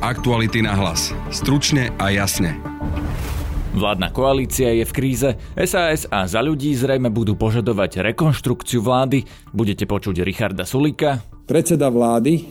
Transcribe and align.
Aktuality 0.00 0.64
na 0.64 0.72
hlas. 0.72 1.12
Stručne 1.28 1.92
a 2.00 2.08
jasne. 2.08 2.56
Vládna 3.76 4.08
koalícia 4.08 4.72
je 4.72 4.88
v 4.88 4.92
kríze, 4.96 5.36
SAS 5.60 6.08
a 6.08 6.24
za 6.24 6.40
ľudí 6.40 6.72
zrejme 6.72 7.12
budú 7.12 7.36
požadovať 7.36 8.08
rekonštrukciu 8.08 8.80
vlády. 8.80 9.28
Budete 9.52 9.84
počuť 9.84 10.24
Richarda 10.24 10.64
Sulika. 10.64 11.20
Predseda 11.44 11.92
vlády 11.92 12.48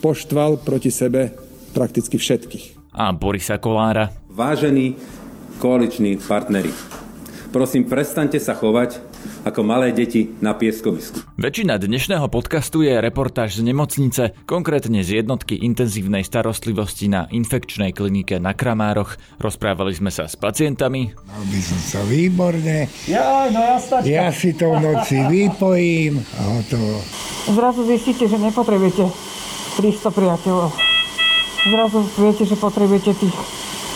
poštval 0.00 0.56
proti 0.64 0.88
sebe 0.88 1.36
prakticky 1.76 2.16
všetkých. 2.16 2.96
A 2.96 3.12
Borisa 3.12 3.60
Kolára. 3.60 4.08
Vážení 4.32 4.96
koaliční 5.60 6.16
partneri, 6.16 6.72
prosím, 7.52 7.84
prestante 7.84 8.40
sa 8.40 8.56
chovať 8.56 9.05
ako 9.46 9.60
malé 9.62 9.94
deti 9.94 10.26
na 10.42 10.58
pieskovisku. 10.58 11.22
Väčšina 11.38 11.78
dnešného 11.78 12.26
podcastu 12.26 12.82
je 12.82 12.98
reportáž 12.98 13.62
z 13.62 13.62
nemocnice, 13.62 14.34
konkrétne 14.42 15.06
z 15.06 15.22
jednotky 15.22 15.54
intenzívnej 15.62 16.26
starostlivosti 16.26 17.06
na 17.06 17.30
infekčnej 17.30 17.94
klinike 17.94 18.42
na 18.42 18.58
Kramároch. 18.58 19.14
Rozprávali 19.38 19.94
sme 19.94 20.10
sa 20.10 20.26
s 20.26 20.34
pacientami. 20.34 21.14
Mal 21.14 21.44
by 21.46 21.60
som 21.62 21.80
sa 21.80 22.00
výborne. 22.10 22.90
Ja, 23.06 23.46
no 23.54 23.60
ja 23.62 23.76
stačka. 23.78 24.10
Ja 24.10 24.28
si 24.34 24.50
to 24.58 24.74
v 24.74 24.78
noci 24.82 25.16
vypojím 25.30 26.18
a 26.18 26.42
hotovo. 26.58 26.98
Zrazu 27.46 27.86
zistíte, 27.86 28.26
že 28.26 28.42
nepotrebujete 28.42 29.06
300 29.78 30.10
priateľov. 30.10 30.70
Zrazu 31.66 31.98
viete, 32.18 32.42
že 32.46 32.58
potrebujete 32.58 33.14
tých 33.14 33.36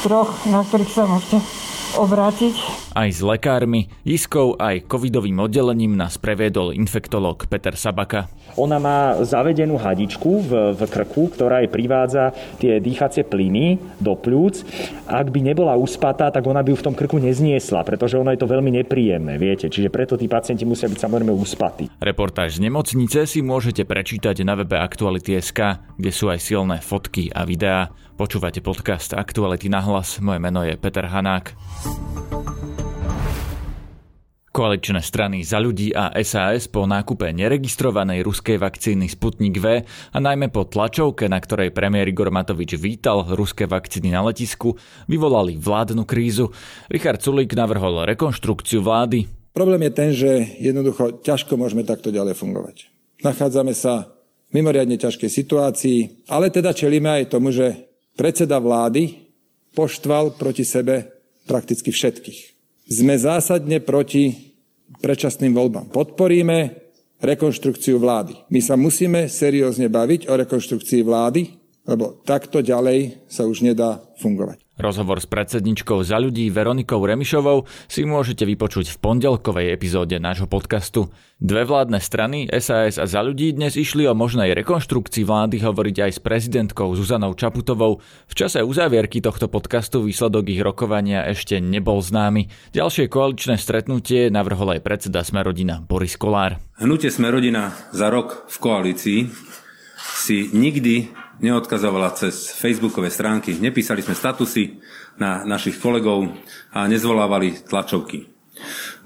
troch, 0.06 0.30
na 0.46 0.62
ktorých 0.62 0.90
sa 0.90 1.06
môžete 1.06 1.59
obrátiť. 1.96 2.54
Aj 2.94 3.08
s 3.10 3.22
lekármi, 3.22 3.90
iskou 4.02 4.58
aj 4.58 4.86
covidovým 4.86 5.38
oddelením 5.40 5.94
nás 5.94 6.18
previedol 6.18 6.74
infektolog 6.74 7.46
Peter 7.46 7.74
Sabaka. 7.74 8.30
Ona 8.58 8.82
má 8.82 9.14
zavedenú 9.22 9.78
hadičku 9.78 10.42
v, 10.42 10.50
v 10.74 10.80
krku, 10.90 11.30
ktorá 11.30 11.62
jej 11.62 11.70
privádza 11.70 12.34
tie 12.58 12.82
dýchacie 12.82 13.22
plyny 13.22 13.78
do 14.02 14.18
plúc. 14.18 14.66
Ak 15.06 15.30
by 15.30 15.40
nebola 15.40 15.78
uspatá, 15.78 16.34
tak 16.34 16.46
ona 16.46 16.60
by 16.66 16.74
ju 16.74 16.76
v 16.82 16.86
tom 16.90 16.94
krku 16.98 17.22
nezniesla, 17.22 17.86
pretože 17.86 18.18
ono 18.18 18.34
je 18.34 18.42
to 18.42 18.50
veľmi 18.50 18.74
nepríjemné, 18.82 19.38
viete. 19.38 19.70
Čiže 19.70 19.88
preto 19.88 20.18
tí 20.18 20.26
pacienti 20.26 20.66
musia 20.66 20.90
byť 20.90 20.98
samozrejme 20.98 21.30
uspatí. 21.30 21.86
Reportáž 22.02 22.58
z 22.58 22.66
nemocnice 22.66 23.24
si 23.30 23.40
môžete 23.40 23.86
prečítať 23.86 24.42
na 24.42 24.58
webe 24.58 24.76
Aktuality.sk, 24.76 25.60
kde 25.94 26.10
sú 26.10 26.26
aj 26.28 26.42
silné 26.42 26.82
fotky 26.82 27.30
a 27.30 27.46
videá. 27.46 27.94
Počúvate 28.20 28.60
podcast 28.60 29.16
Aktuality 29.16 29.72
na 29.72 29.80
hlas. 29.80 30.20
Moje 30.20 30.36
meno 30.36 30.60
je 30.60 30.76
Peter 30.76 31.08
Hanák. 31.08 31.56
Koaličné 34.52 35.00
strany 35.00 35.40
za 35.40 35.56
ľudí 35.56 35.96
a 35.96 36.12
SAS 36.20 36.68
po 36.68 36.84
nákupe 36.84 37.32
neregistrovanej 37.32 38.20
ruskej 38.20 38.60
vakcíny 38.60 39.08
Sputnik 39.08 39.56
V 39.56 39.88
a 39.88 40.18
najmä 40.20 40.52
po 40.52 40.68
tlačovke, 40.68 41.32
na 41.32 41.40
ktorej 41.40 41.72
premiér 41.72 42.12
Igor 42.12 42.28
Matovič 42.28 42.76
vítal 42.76 43.24
ruské 43.24 43.64
vakcíny 43.64 44.12
na 44.12 44.20
letisku, 44.20 44.76
vyvolali 45.08 45.56
vládnu 45.56 46.04
krízu. 46.04 46.52
Richard 46.92 47.24
Sulík 47.24 47.56
navrhol 47.56 48.04
rekonštrukciu 48.04 48.84
vlády. 48.84 49.32
Problém 49.56 49.88
je 49.88 49.92
ten, 49.96 50.10
že 50.12 50.60
jednoducho 50.60 51.24
ťažko 51.24 51.56
môžeme 51.56 51.88
takto 51.88 52.12
ďalej 52.12 52.36
fungovať. 52.36 52.84
Nachádzame 53.24 53.72
sa 53.72 54.12
v 54.52 54.60
mimoriadne 54.60 55.00
ťažkej 55.00 55.30
situácii, 55.32 56.28
ale 56.28 56.52
teda 56.52 56.76
čelíme 56.76 57.08
aj 57.08 57.32
tomu, 57.32 57.48
že 57.48 57.89
predseda 58.20 58.60
vlády 58.60 59.24
poštval 59.72 60.36
proti 60.36 60.68
sebe 60.68 61.08
prakticky 61.48 61.88
všetkých 61.88 62.60
sme 62.90 63.14
zásadne 63.14 63.78
proti 63.78 64.50
predčasným 64.98 65.54
voľbám. 65.54 65.94
Podporíme 65.94 66.74
rekonštrukciu 67.22 68.02
vlády. 68.02 68.34
My 68.50 68.58
sa 68.58 68.74
musíme 68.74 69.30
seriózne 69.30 69.86
baviť 69.86 70.26
o 70.26 70.34
rekonštrukcii 70.34 71.06
vlády, 71.06 71.54
lebo 71.86 72.18
takto 72.26 72.58
ďalej 72.58 73.30
sa 73.30 73.46
už 73.46 73.62
nedá 73.62 74.02
fungovať. 74.18 74.58
Rozhovor 74.80 75.20
s 75.20 75.28
predsedničkou 75.28 76.00
za 76.00 76.16
ľudí 76.16 76.48
Veronikou 76.48 77.04
Remišovou 77.04 77.68
si 77.84 78.08
môžete 78.08 78.48
vypočuť 78.48 78.88
v 78.88 78.96
pondelkovej 78.96 79.76
epizóde 79.76 80.16
nášho 80.16 80.48
podcastu. 80.48 81.12
Dve 81.36 81.68
vládne 81.68 82.00
strany, 82.00 82.48
SAS 82.48 82.96
a 82.96 83.04
za 83.04 83.20
ľudí, 83.20 83.52
dnes 83.52 83.76
išli 83.76 84.08
o 84.08 84.16
možnej 84.16 84.56
rekonštrukcii 84.56 85.28
vlády 85.28 85.60
hovoriť 85.60 85.96
aj 86.08 86.10
s 86.16 86.20
prezidentkou 86.24 86.96
Zuzanou 86.96 87.36
Čaputovou. 87.36 88.00
V 88.00 88.34
čase 88.34 88.64
uzávierky 88.64 89.20
tohto 89.20 89.52
podcastu 89.52 90.00
výsledok 90.00 90.48
ich 90.48 90.64
rokovania 90.64 91.28
ešte 91.28 91.60
nebol 91.60 92.00
známy. 92.00 92.48
Ďalšie 92.72 93.12
koaličné 93.12 93.60
stretnutie 93.60 94.32
navrhol 94.32 94.76
aj 94.76 94.80
predseda 94.80 95.20
Smerodina 95.20 95.84
Boris 95.84 96.16
Kolár. 96.16 96.56
Hnutie 96.80 97.12
Smerodina 97.12 97.76
za 97.92 98.08
rok 98.08 98.48
v 98.48 98.56
koalícii 98.56 99.20
si 100.16 100.48
nikdy 100.56 101.19
neodkazovala 101.40 102.14
cez 102.16 102.52
facebookové 102.52 103.08
stránky, 103.08 103.56
nepísali 103.56 104.04
sme 104.04 104.14
statusy 104.16 104.80
na 105.16 105.42
našich 105.44 105.80
kolegov 105.80 106.28
a 106.72 106.84
nezvolávali 106.86 107.64
tlačovky. 107.66 108.28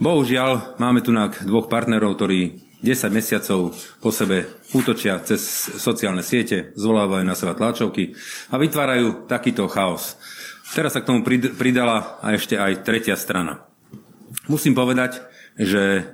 Bohužiaľ, 0.03 0.79
máme 0.83 0.99
tu 0.99 1.15
dvoch 1.47 1.71
partnerov, 1.71 2.19
ktorí 2.19 2.59
10 2.85 3.09
mesiacov 3.09 3.73
po 4.03 4.11
sebe 4.13 4.61
útočia 4.77 5.17
cez 5.25 5.41
sociálne 5.81 6.21
siete, 6.21 6.77
zvolávajú 6.77 7.25
na 7.25 7.33
seba 7.33 7.57
tlačovky 7.57 8.13
a 8.53 8.61
vytvárajú 8.61 9.25
takýto 9.25 9.65
chaos. 9.73 10.21
Teraz 10.75 10.93
sa 10.93 11.01
k 11.01 11.09
tomu 11.09 11.25
pridala 11.55 12.21
a 12.21 12.35
ešte 12.35 12.59
aj 12.59 12.85
tretia 12.85 13.17
strana. 13.17 13.65
Musím 14.51 14.77
povedať, 14.77 15.23
že 15.57 16.05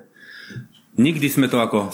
nikdy 0.94 1.26
sme 1.32 1.48
to 1.48 1.58
ako 1.58 1.90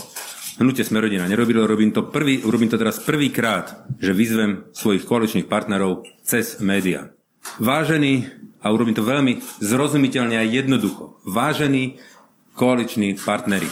hnutie 0.58 0.84
Smerodina 0.84 1.28
nerobilo, 1.28 1.68
robím 1.68 1.92
to, 1.92 2.08
prvý, 2.08 2.40
robím 2.44 2.68
to 2.68 2.80
teraz 2.80 3.00
prvýkrát, 3.00 3.84
že 4.00 4.16
vyzvem 4.16 4.72
svojich 4.72 5.04
koaličných 5.04 5.48
partnerov 5.48 6.04
cez 6.24 6.60
média. 6.60 7.12
Vážení, 7.62 8.26
a 8.64 8.72
urobím 8.74 8.96
to 8.96 9.06
veľmi 9.06 9.38
zrozumiteľne 9.62 10.36
a 10.36 10.44
jednoducho, 10.44 11.20
vážení 11.22 12.00
koaliční 12.56 13.14
partneri, 13.20 13.68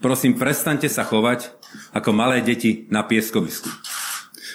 prosím, 0.00 0.34
prestante 0.34 0.88
sa 0.88 1.04
chovať 1.06 1.54
ako 1.92 2.10
malé 2.16 2.40
deti 2.40 2.88
na 2.88 3.04
pieskovisku. 3.04 3.68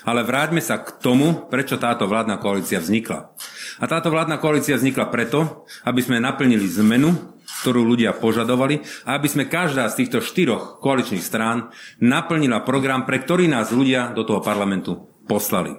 Ale 0.03 0.27
vráťme 0.27 0.59
sa 0.59 0.83
k 0.83 0.99
tomu, 0.99 1.47
prečo 1.47 1.79
táto 1.79 2.03
vládna 2.03 2.35
koalícia 2.35 2.83
vznikla. 2.83 3.31
A 3.79 3.87
táto 3.87 4.11
vládna 4.11 4.35
koalícia 4.35 4.75
vznikla 4.75 5.07
preto, 5.07 5.63
aby 5.87 6.03
sme 6.03 6.19
naplnili 6.19 6.67
zmenu, 6.67 7.32
ktorú 7.63 7.87
ľudia 7.87 8.11
požadovali 8.11 8.83
aby 9.13 9.27
sme 9.27 9.49
každá 9.49 9.87
z 9.89 10.03
týchto 10.03 10.19
štyroch 10.23 10.79
koaličných 10.79 11.23
strán 11.23 11.69
naplnila 12.01 12.63
program, 12.63 13.05
pre 13.05 13.21
ktorý 13.21 13.45
nás 13.45 13.69
ľudia 13.69 14.11
do 14.15 14.23
toho 14.25 14.41
parlamentu 14.41 15.07
poslali. 15.27 15.77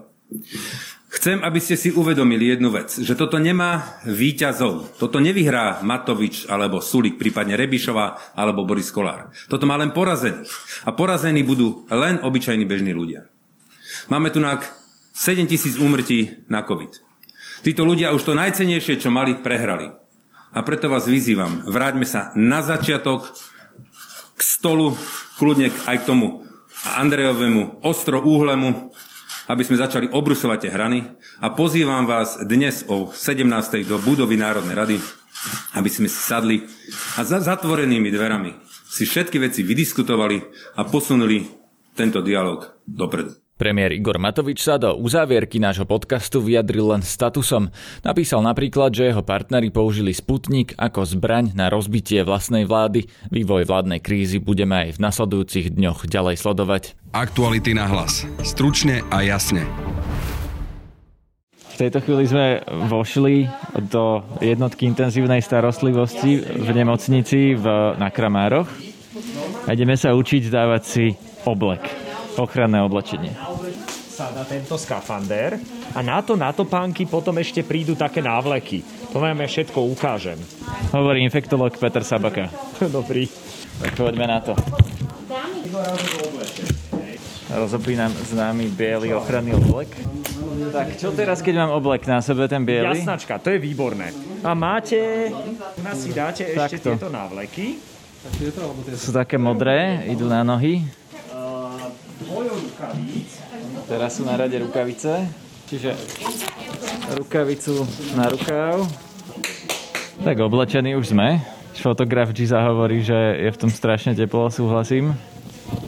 Chcem, 1.14 1.46
aby 1.46 1.62
ste 1.62 1.78
si 1.78 1.94
uvedomili 1.94 2.50
jednu 2.50 2.74
vec, 2.74 2.90
že 2.90 3.14
toto 3.14 3.38
nemá 3.38 4.02
výťazov. 4.02 4.98
Toto 4.98 5.22
nevyhrá 5.22 5.78
Matovič 5.86 6.50
alebo 6.50 6.82
Sulik, 6.82 7.22
prípadne 7.22 7.54
Rebišová 7.54 8.34
alebo 8.34 8.66
Boris 8.66 8.90
Kolár. 8.90 9.30
Toto 9.46 9.62
má 9.62 9.78
len 9.78 9.94
porazených. 9.94 10.50
A 10.82 10.90
porazení 10.90 11.46
budú 11.46 11.86
len 11.86 12.18
obyčajní 12.18 12.66
bežní 12.66 12.90
ľudia. 12.90 13.30
Máme 14.10 14.34
tu 14.34 14.42
na 14.42 14.58
7 15.14 15.46
tisíc 15.46 15.78
úmrtí 15.78 16.42
na 16.50 16.66
COVID. 16.66 16.98
Títo 17.62 17.86
ľudia 17.86 18.10
už 18.10 18.26
to 18.26 18.34
najcenejšie, 18.34 18.98
čo 18.98 19.14
mali, 19.14 19.38
prehrali. 19.38 20.03
A 20.54 20.62
preto 20.62 20.86
vás 20.86 21.10
vyzývam, 21.10 21.66
vráťme 21.66 22.06
sa 22.06 22.30
na 22.38 22.62
začiatok 22.62 23.26
k 24.38 24.40
stolu, 24.40 24.94
kľudne 25.34 25.74
aj 25.90 26.06
k 26.06 26.06
tomu 26.06 26.46
Andrejovému 26.94 27.82
ostro 27.82 28.22
úhlemu, 28.22 28.94
aby 29.50 29.62
sme 29.66 29.82
začali 29.82 30.06
obrusovať 30.14 30.58
tie 30.62 30.70
hrany 30.70 30.98
a 31.42 31.50
pozývam 31.50 32.06
vás 32.06 32.38
dnes 32.38 32.86
o 32.86 33.10
17. 33.10 33.50
do 33.82 33.98
budovy 33.98 34.38
Národnej 34.38 34.78
rady, 34.78 34.96
aby 35.74 35.90
sme 35.90 36.06
si 36.06 36.22
sadli 36.22 36.62
a 37.18 37.26
za 37.26 37.42
zatvorenými 37.42 38.14
dverami 38.14 38.54
si 38.86 39.10
všetky 39.10 39.42
veci 39.42 39.66
vydiskutovali 39.66 40.38
a 40.78 40.86
posunuli 40.86 41.50
tento 41.98 42.22
dialog 42.22 42.78
dopredu. 42.86 43.43
Premiér 43.54 43.94
Igor 43.94 44.18
Matovič 44.18 44.66
sa 44.66 44.82
do 44.82 44.98
uzávierky 44.98 45.62
nášho 45.62 45.86
podcastu 45.86 46.42
vyjadril 46.42 46.90
len 46.90 47.06
statusom. 47.06 47.70
Napísal 48.02 48.42
napríklad, 48.42 48.90
že 48.90 49.14
jeho 49.14 49.22
partneri 49.22 49.70
použili 49.70 50.10
Sputnik 50.10 50.74
ako 50.74 51.06
zbraň 51.06 51.54
na 51.54 51.70
rozbitie 51.70 52.26
vlastnej 52.26 52.66
vlády. 52.66 53.06
Vývoj 53.30 53.70
vládnej 53.70 54.02
krízy 54.02 54.42
budeme 54.42 54.90
aj 54.90 54.98
v 54.98 55.02
nasledujúcich 55.06 55.66
dňoch 55.70 56.10
ďalej 56.10 56.34
sledovať. 56.34 56.82
Aktuality 57.14 57.78
na 57.78 57.86
hlas. 57.86 58.26
Stručne 58.42 59.06
a 59.14 59.22
jasne. 59.22 59.62
V 61.54 61.76
tejto 61.78 62.02
chvíli 62.02 62.26
sme 62.26 62.58
vošli 62.90 63.46
do 63.86 64.26
jednotky 64.42 64.90
intenzívnej 64.90 65.38
starostlivosti 65.38 66.42
v 66.42 66.68
nemocnici 66.74 67.54
v, 67.54 67.64
na 68.02 68.10
Kramároch 68.10 68.66
a 69.62 69.68
ideme 69.70 69.94
sa 69.94 70.10
učiť 70.10 70.50
dávať 70.50 70.82
si 70.82 71.06
oblek 71.46 72.03
ochranné 72.38 72.82
oblečenie. 72.82 73.32
Sa 74.14 74.30
na 74.30 74.46
tento 74.46 74.78
skafander 74.78 75.58
a 75.90 75.98
na 75.98 76.22
to 76.22 76.38
na 76.38 76.54
topánky 76.54 77.02
potom 77.02 77.34
ešte 77.42 77.66
prídu 77.66 77.98
také 77.98 78.22
návleky. 78.22 78.86
To 79.10 79.18
vám 79.18 79.42
ja 79.42 79.48
všetko 79.50 79.78
ukážem. 79.90 80.38
Hovorí 80.94 81.26
infektolog 81.26 81.74
Peter 81.74 82.06
Sabaka. 82.06 82.46
Dobrý. 82.96 83.26
Tak 83.82 83.98
poďme 83.98 84.26
na 84.30 84.38
to. 84.38 84.54
rozopí 87.54 87.98
nám 87.98 88.14
známy 88.14 88.70
biely 88.70 89.14
ochranný 89.14 89.54
oblek. 89.58 89.90
Tak 90.70 90.98
čo 90.98 91.10
teraz, 91.10 91.42
keď 91.42 91.66
mám 91.66 91.70
oblek 91.78 92.06
na 92.06 92.22
sebe, 92.22 92.46
ten 92.46 92.62
biely? 92.62 93.02
Jasnačka, 93.02 93.42
to 93.42 93.50
je 93.54 93.58
výborné. 93.58 94.14
A 94.46 94.54
máte, 94.54 95.30
nás 95.82 95.98
si 95.98 96.14
dáte 96.14 96.46
ešte 96.46 96.78
Takto. 96.78 96.94
tieto 96.94 97.08
návleky. 97.10 97.78
Sú 98.96 99.12
také 99.12 99.36
modré, 99.36 100.06
idú 100.08 100.30
na 100.30 100.40
nohy. 100.40 100.86
Rukavíc. 102.90 103.30
Teraz 103.88 104.10
sú 104.16 104.28
na 104.28 104.34
rade 104.36 104.56
rukavice. 104.60 105.24
Čiže 105.64 105.96
rukavicu 107.16 107.88
na 108.16 108.28
rukáv. 108.28 108.84
Tak 110.20 110.36
oblečení 110.40 110.92
už 110.96 111.16
sme. 111.16 111.40
Fotograf 111.74 112.32
Giza 112.32 112.62
hovorí, 112.64 113.04
že 113.04 113.16
je 113.44 113.50
v 113.50 113.60
tom 113.60 113.68
strašne 113.68 114.14
teplo, 114.16 114.48
súhlasím. 114.48 115.12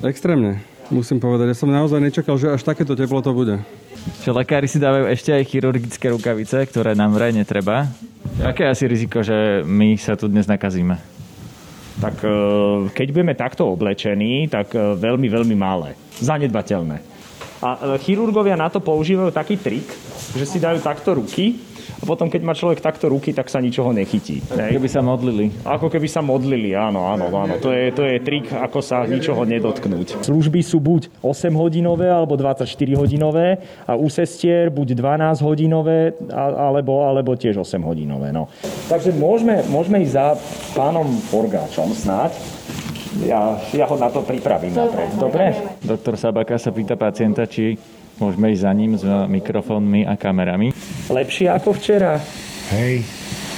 Extrémne, 0.05 0.61
musím 0.93 1.23
povedať. 1.23 1.55
Ja 1.55 1.57
som 1.57 1.73
naozaj 1.73 2.03
nečakal, 2.03 2.37
že 2.37 2.53
až 2.53 2.67
takéto 2.67 2.99
teplo 2.99 3.23
to 3.25 3.33
bude. 3.33 3.63
Že 4.27 4.37
lekári 4.37 4.69
si 4.69 4.83
dávajú 4.83 5.09
ešte 5.09 5.33
aj 5.33 5.47
chirurgické 5.47 6.13
rukavice, 6.13 6.59
ktoré 6.69 6.93
nám 6.93 7.15
vraj 7.17 7.33
netreba. 7.33 7.89
Aké 8.45 8.67
je 8.67 8.73
asi 8.73 8.85
riziko, 8.91 9.25
že 9.25 9.63
my 9.65 9.97
sa 9.97 10.19
tu 10.19 10.29
dnes 10.29 10.45
nakazíme? 10.45 11.16
Tak 11.97 12.17
e, 12.21 12.37
keď 12.93 13.07
budeme 13.13 13.35
takto 13.35 13.73
oblečení, 13.73 14.53
tak 14.53 14.77
e, 14.77 14.97
veľmi, 15.01 15.29
veľmi 15.33 15.57
malé. 15.57 15.97
Zanedbateľné. 16.21 17.16
A 17.65 17.97
e, 17.97 18.03
chirurgovia 18.03 18.59
na 18.59 18.69
to 18.69 18.81
používajú 18.81 19.33
taký 19.33 19.57
trik, 19.57 19.87
že 20.37 20.45
si 20.45 20.59
dajú 20.61 20.81
takto 20.85 21.17
ruky 21.17 21.57
a 21.97 22.05
potom, 22.05 22.29
keď 22.29 22.43
má 22.45 22.53
človek 22.53 22.85
takto 22.85 23.09
ruky, 23.09 23.33
tak 23.33 23.49
sa 23.49 23.57
ničoho 23.57 23.89
nechytí. 23.95 24.45
Hej? 24.53 24.77
Keby 24.77 24.89
sa 24.91 25.01
modlili. 25.01 25.49
Ako 25.65 25.89
keby 25.89 26.09
sa 26.11 26.21
modlili, 26.21 26.77
áno, 26.77 27.09
áno, 27.09 27.33
áno. 27.33 27.57
To 27.57 27.73
je, 27.73 27.89
to 27.95 28.05
je 28.05 28.21
trik, 28.21 28.53
ako 28.53 28.85
sa 28.85 29.09
ničoho 29.09 29.49
nedotknúť. 29.49 30.21
Služby 30.21 30.61
sú 30.61 30.83
buď 30.83 31.09
8-hodinové 31.25 32.13
alebo 32.13 32.37
24-hodinové 32.37 33.65
a 33.89 33.97
u 33.97 34.13
sestier 34.13 34.69
buď 34.69 34.93
12-hodinové 34.93 36.13
a- 36.29 36.69
alebo, 36.69 37.01
alebo 37.09 37.33
tiež 37.33 37.65
8-hodinové. 37.65 38.29
No. 38.29 38.53
Takže 38.93 39.17
môžeme, 39.17 39.65
môžeme 39.73 40.05
ísť 40.05 40.13
za 40.13 40.27
pánom 40.77 41.09
Forgáčom 41.33 41.97
snáď. 41.97 42.37
Ja, 43.25 43.57
ja 43.73 43.85
ho 43.89 43.97
na 43.97 44.13
to 44.13 44.21
pripravím 44.21 44.77
napred. 44.77 45.09
Dobre? 45.17 45.57
Doktor 45.81 46.21
Sabaka 46.21 46.61
sa 46.61 46.69
pýta 46.75 46.99
pacienta, 47.01 47.49
či 47.49 47.79
môžeme 48.21 48.53
ísť 48.53 48.63
za 48.63 48.73
ním 48.77 48.93
s 48.99 49.05
mikrofónmi 49.07 50.05
a 50.05 50.19
kamerami. 50.21 50.75
Lepšie 51.09 51.49
ako 51.49 51.73
včera? 51.77 52.21
Hej, 52.77 53.07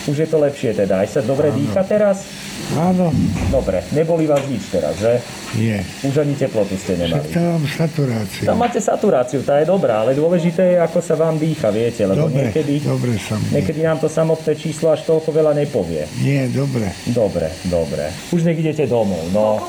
Už 0.08 0.24
je 0.24 0.28
to 0.28 0.40
lepšie 0.40 0.72
teda. 0.72 1.04
Aj 1.04 1.08
sa 1.08 1.20
dobre 1.20 1.52
dýcha 1.52 1.84
teraz? 1.84 2.24
Áno, 2.74 3.08
Dobre, 3.48 3.80
neboli 3.90 4.24
vás 4.24 4.44
nič 4.44 4.68
teraz, 4.68 4.92
že? 4.94 5.24
je. 5.54 5.80
Už 6.04 6.14
ani 6.18 6.36
teplotu 6.36 6.76
ste 6.76 6.98
nemali. 6.98 7.24
to 7.26 7.40
mám 7.40 7.64
saturáciu. 7.64 8.44
Tam 8.44 8.56
máte 8.56 8.76
saturáciu, 8.76 9.40
tá 9.40 9.56
je 9.58 9.66
dobrá, 9.66 10.02
ale 10.02 10.12
dôležité 10.12 10.74
je, 10.74 10.78
ako 10.78 11.00
sa 11.00 11.14
vám 11.14 11.36
dýcha, 11.36 11.70
viete, 11.70 12.04
lebo 12.04 12.28
Dobre, 12.28 12.52
niekedy, 12.52 12.84
dobre 12.84 13.16
sa 13.16 13.34
mi. 13.34 13.56
niekedy 13.56 13.80
nám 13.80 13.96
to 13.96 14.06
samotné 14.06 14.52
číslo 14.54 14.90
až 14.90 15.00
toľko 15.04 15.28
veľa 15.30 15.56
nepovie. 15.56 16.04
Nie, 16.18 16.48
dobre. 16.48 16.92
Dobre, 17.08 17.48
dobre. 17.64 18.12
Už 18.28 18.44
nech 18.44 18.58
idete 18.58 18.84
domov, 18.84 19.24
no. 19.30 19.64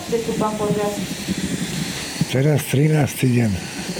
Teraz 2.30 2.62
13. 2.68 2.94
deň. 3.26 3.52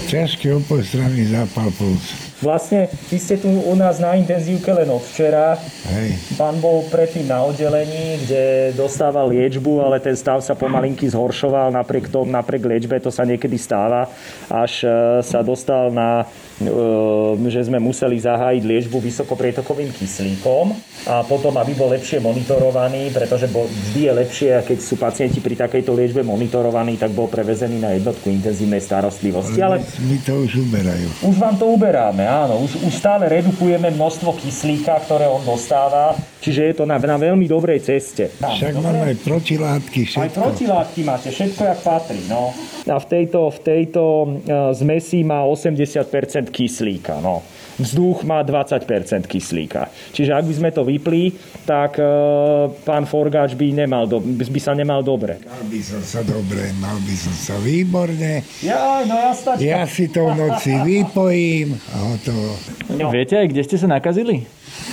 Ťažký 0.06 0.46
opojstranný 0.60 1.26
zápal 1.26 1.72
plúc. 1.72 2.29
Vlastne, 2.40 2.88
vy 3.12 3.18
ste 3.20 3.36
tu 3.36 3.52
u 3.52 3.74
nás 3.76 4.00
na 4.00 4.16
intenzívke 4.16 4.72
len 4.72 4.88
od 4.88 5.04
včera. 5.04 5.60
Hej, 5.92 6.16
Pán 6.40 6.56
bol 6.56 6.88
predtým 6.88 7.28
na 7.28 7.44
oddelení, 7.44 8.16
kde 8.24 8.72
dostával 8.80 9.28
liečbu, 9.28 9.84
ale 9.84 10.00
ten 10.00 10.16
stav 10.16 10.40
sa 10.40 10.56
pomalinky 10.56 11.04
zhoršoval 11.04 11.68
napriek 11.68 12.08
tomu, 12.08 12.32
napriek 12.32 12.64
liečbe, 12.64 12.96
to 12.96 13.12
sa 13.12 13.28
niekedy 13.28 13.60
stáva, 13.60 14.08
až 14.48 14.88
e, 14.88 15.20
sa 15.20 15.44
dostal 15.44 15.92
na, 15.92 16.24
že 16.60 17.60
sme 17.64 17.80
museli 17.80 18.20
zahájiť 18.20 18.62
liečbu 18.68 19.00
vysokoprietokovým 19.00 19.96
kyslíkom 19.96 20.76
a 21.08 21.24
potom, 21.24 21.56
aby 21.56 21.72
bol 21.72 21.88
lepšie 21.88 22.20
monitorovaný, 22.20 23.08
pretože 23.08 23.48
bol, 23.48 23.64
vždy 23.64 24.00
je 24.04 24.12
lepšie, 24.12 24.50
keď 24.68 24.78
sú 24.84 25.00
pacienti 25.00 25.40
pri 25.40 25.56
takejto 25.56 25.96
liečbe 25.96 26.20
monitorovaní, 26.20 27.00
tak 27.00 27.16
bol 27.16 27.32
prevezený 27.32 27.80
na 27.80 27.96
jednotku 27.96 28.28
intenzívnej 28.28 28.84
starostlivosti. 28.84 29.56
Ale 29.64 29.80
mi 30.04 30.20
to 30.20 30.44
už 30.44 30.60
uberajú. 30.68 31.08
už 31.24 31.36
vám 31.40 31.56
to 31.56 31.64
uberáme, 31.72 32.28
áno. 32.28 32.60
Už, 32.60 32.76
už 32.84 32.92
stále 32.92 33.32
redukujeme 33.32 33.88
množstvo 33.96 34.36
kyslíka, 34.36 35.00
ktoré 35.08 35.24
on 35.32 35.40
dostáva, 35.48 36.12
čiže 36.44 36.60
je 36.68 36.74
to 36.76 36.84
na, 36.84 37.00
na 37.00 37.16
veľmi 37.16 37.48
dobrej 37.48 37.80
ceste. 37.80 38.28
Však 38.36 38.76
mám 38.76 39.00
aj 39.00 39.16
protilátky, 39.24 40.00
Aj 40.04 40.28
všetko. 40.28 40.36
protilátky 40.36 41.00
máte, 41.08 41.28
všetko 41.32 41.60
jak 41.64 41.80
patrí, 41.80 42.20
no. 42.28 42.52
A 42.84 42.96
v 43.00 43.06
tejto, 43.06 43.48
v 43.48 43.60
tejto 43.60 44.02
uh, 44.04 44.28
zmesi 44.76 45.24
má 45.24 45.44
80% 45.48 46.49
kyslíka, 46.50 47.22
no. 47.22 47.46
Vzduch 47.80 48.28
má 48.28 48.44
20% 48.44 48.84
kyslíka. 49.24 49.88
Čiže 50.12 50.36
ak 50.36 50.44
by 50.44 50.52
sme 50.52 50.70
to 50.74 50.84
vypli, 50.84 51.32
tak 51.64 51.96
uh, 51.96 52.68
pán 52.84 53.08
Forgáč 53.08 53.56
by, 53.56 53.72
nemal 53.72 54.04
do, 54.04 54.20
by 54.20 54.60
sa 54.60 54.76
nemal 54.76 55.00
dobre. 55.00 55.40
Mal 55.40 55.64
by 55.64 55.80
som 55.80 56.02
sa 56.04 56.20
dobre, 56.20 56.76
mal 56.76 57.00
by 57.00 57.14
som 57.16 57.32
sa 57.32 57.56
výborne. 57.56 58.44
Ja, 58.60 59.00
no 59.08 59.16
ja 59.16 59.32
stačí. 59.32 59.64
Ja 59.64 59.88
si 59.88 60.12
to 60.12 60.28
v 60.28 60.44
noci 60.44 60.76
vypojím 60.76 61.72
a 61.72 61.96
hotovo. 62.12 62.52
No. 63.00 63.08
Viete 63.08 63.40
aj, 63.40 63.48
kde 63.48 63.62
ste 63.64 63.76
sa 63.80 63.88
nakazili? 63.88 64.44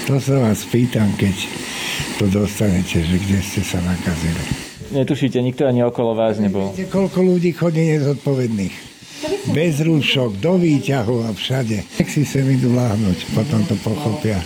To 0.08 0.16
sa 0.24 0.40
vás 0.40 0.64
pýtam, 0.72 1.12
keď 1.20 1.36
to 2.18 2.26
dostanete, 2.32 3.04
že 3.04 3.16
kde 3.20 3.40
ste 3.44 3.62
sa 3.68 3.84
nakazili. 3.84 4.68
Netušíte, 4.96 5.44
nikto 5.44 5.68
ani 5.68 5.84
okolo 5.84 6.16
vás 6.16 6.40
nebol. 6.40 6.72
Viete, 6.72 6.88
koľko 6.88 7.20
ľudí 7.20 7.52
chodí 7.52 7.84
nezodpovedných? 7.92 8.97
Bez 9.50 9.82
rúšok, 9.82 10.38
do 10.38 10.62
výťahu 10.62 11.26
a 11.26 11.34
všade. 11.34 11.82
Nech 11.82 12.10
si 12.10 12.22
sem 12.22 12.46
idú 12.46 12.78
láhnuť, 12.78 13.18
potom 13.34 13.62
to 13.66 13.74
pochopia. 13.82 14.38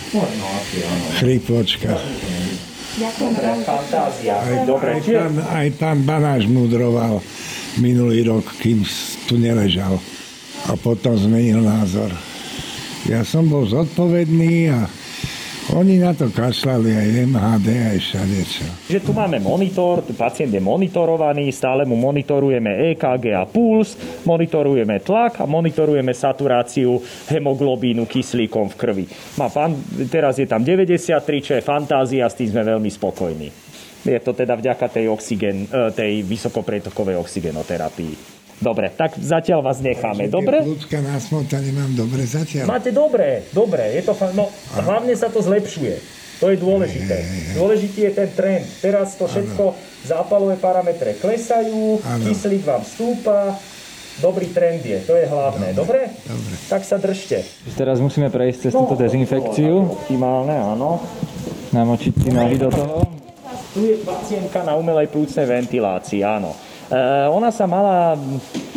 Fantázia. 3.64 4.36
Aj, 4.36 4.68
aj, 4.68 5.00
pán, 5.04 5.34
aj 5.40 5.68
pán 5.80 5.98
Banáš 6.04 6.44
mudroval 6.48 7.24
minulý 7.80 8.24
rok, 8.28 8.44
kým 8.60 8.84
tu 9.28 9.40
neležal. 9.40 9.96
A 10.68 10.76
potom 10.76 11.16
zmenil 11.16 11.60
názor. 11.64 12.12
Ja 13.08 13.26
som 13.26 13.48
bol 13.50 13.66
zodpovedný 13.66 14.70
a 14.70 14.86
oni 15.72 15.96
na 15.96 16.12
to 16.12 16.28
kašľali 16.28 16.92
aj 16.92 17.08
MHD, 17.32 17.68
aj 17.96 17.98
všade 18.04 18.40
čo. 18.44 18.64
že 18.92 19.00
tu 19.00 19.16
máme 19.16 19.40
monitor, 19.40 20.04
pacient 20.12 20.52
je 20.52 20.60
monitorovaný, 20.60 21.48
stále 21.48 21.88
mu 21.88 21.96
monitorujeme 21.96 22.92
EKG 22.92 23.24
a 23.32 23.48
puls, 23.48 23.96
monitorujeme 24.28 25.00
tlak 25.00 25.40
a 25.40 25.48
monitorujeme 25.48 26.12
saturáciu 26.12 27.00
hemoglobínu 27.32 28.04
kyslíkom 28.04 28.68
v 28.68 28.76
krvi. 28.76 29.04
Má 29.40 29.48
pán, 29.48 29.72
teraz 30.12 30.36
je 30.36 30.44
tam 30.44 30.60
93, 30.60 31.24
čo 31.40 31.52
je 31.56 31.64
fantázia, 31.64 32.28
s 32.28 32.36
tým 32.36 32.52
sme 32.52 32.68
veľmi 32.68 32.90
spokojní. 32.92 33.48
Je 34.02 34.18
to 34.20 34.34
teda 34.34 34.58
vďaka 34.58 34.92
tej, 34.92 35.08
oxygen, 35.08 35.64
e, 35.70 35.94
tej 35.94 36.26
vysokopretokovej 36.26 37.16
oxygenoterapii. 37.22 38.41
Dobre, 38.62 38.86
tak 38.88 39.18
zatiaľ 39.18 39.60
vás 39.60 39.82
necháme. 39.82 40.30
Dobre? 40.30 40.62
Ľudská 40.62 41.02
násmota 41.02 41.58
nemám 41.58 41.90
dobre 41.92 42.22
zatiaľ. 42.22 42.70
Máte 42.70 42.88
dobre, 42.88 43.42
dobre, 43.50 43.90
je 43.92 44.02
to 44.02 44.14
fa- 44.14 44.30
no, 44.30 44.46
hlavne 44.78 45.12
sa 45.12 45.26
to 45.26 45.42
zlepšuje. 45.42 45.98
To 46.38 46.46
je 46.46 46.56
dôležité. 46.56 47.16
Dôležitý 47.54 48.00
je 48.02 48.12
ten 48.12 48.30
trend. 48.30 48.66
Teraz 48.78 49.14
to 49.14 49.26
všetko, 49.26 49.74
zápalové 50.04 50.58
parametre 50.58 51.14
klesajú, 51.14 51.98
Áno. 52.00 52.22
kyslík 52.22 52.62
vám 52.62 52.82
stúpa, 52.82 53.54
dobrý 54.18 54.50
trend 54.50 54.82
je, 54.82 54.98
to 55.00 55.14
je 55.14 55.26
hlavné. 55.26 55.70
Dobre? 55.70 56.10
Dobre. 56.10 56.54
Tak 56.66 56.82
sa 56.82 56.98
držte. 56.98 57.46
Teraz 57.74 57.98
musíme 57.98 58.26
prejsť 58.26 58.58
cez 58.60 58.72
túto 58.72 58.94
dezinfekciu, 58.94 60.02
Optimálne, 60.02 60.54
áno. 60.54 61.02
namočiť 61.70 62.12
si 62.16 62.28
nohy 62.30 62.58
do 62.58 62.70
toho. 62.70 63.06
Tu 63.72 63.88
je 63.88 63.96
pacientka 64.02 64.60
na 64.60 64.74
umelej 64.74 65.08
plúcnej 65.08 65.46
ventilácii, 65.46 66.20
áno. 66.20 66.52
E, 66.92 66.98
ona 67.32 67.48
sa 67.48 67.64
mala 67.64 68.20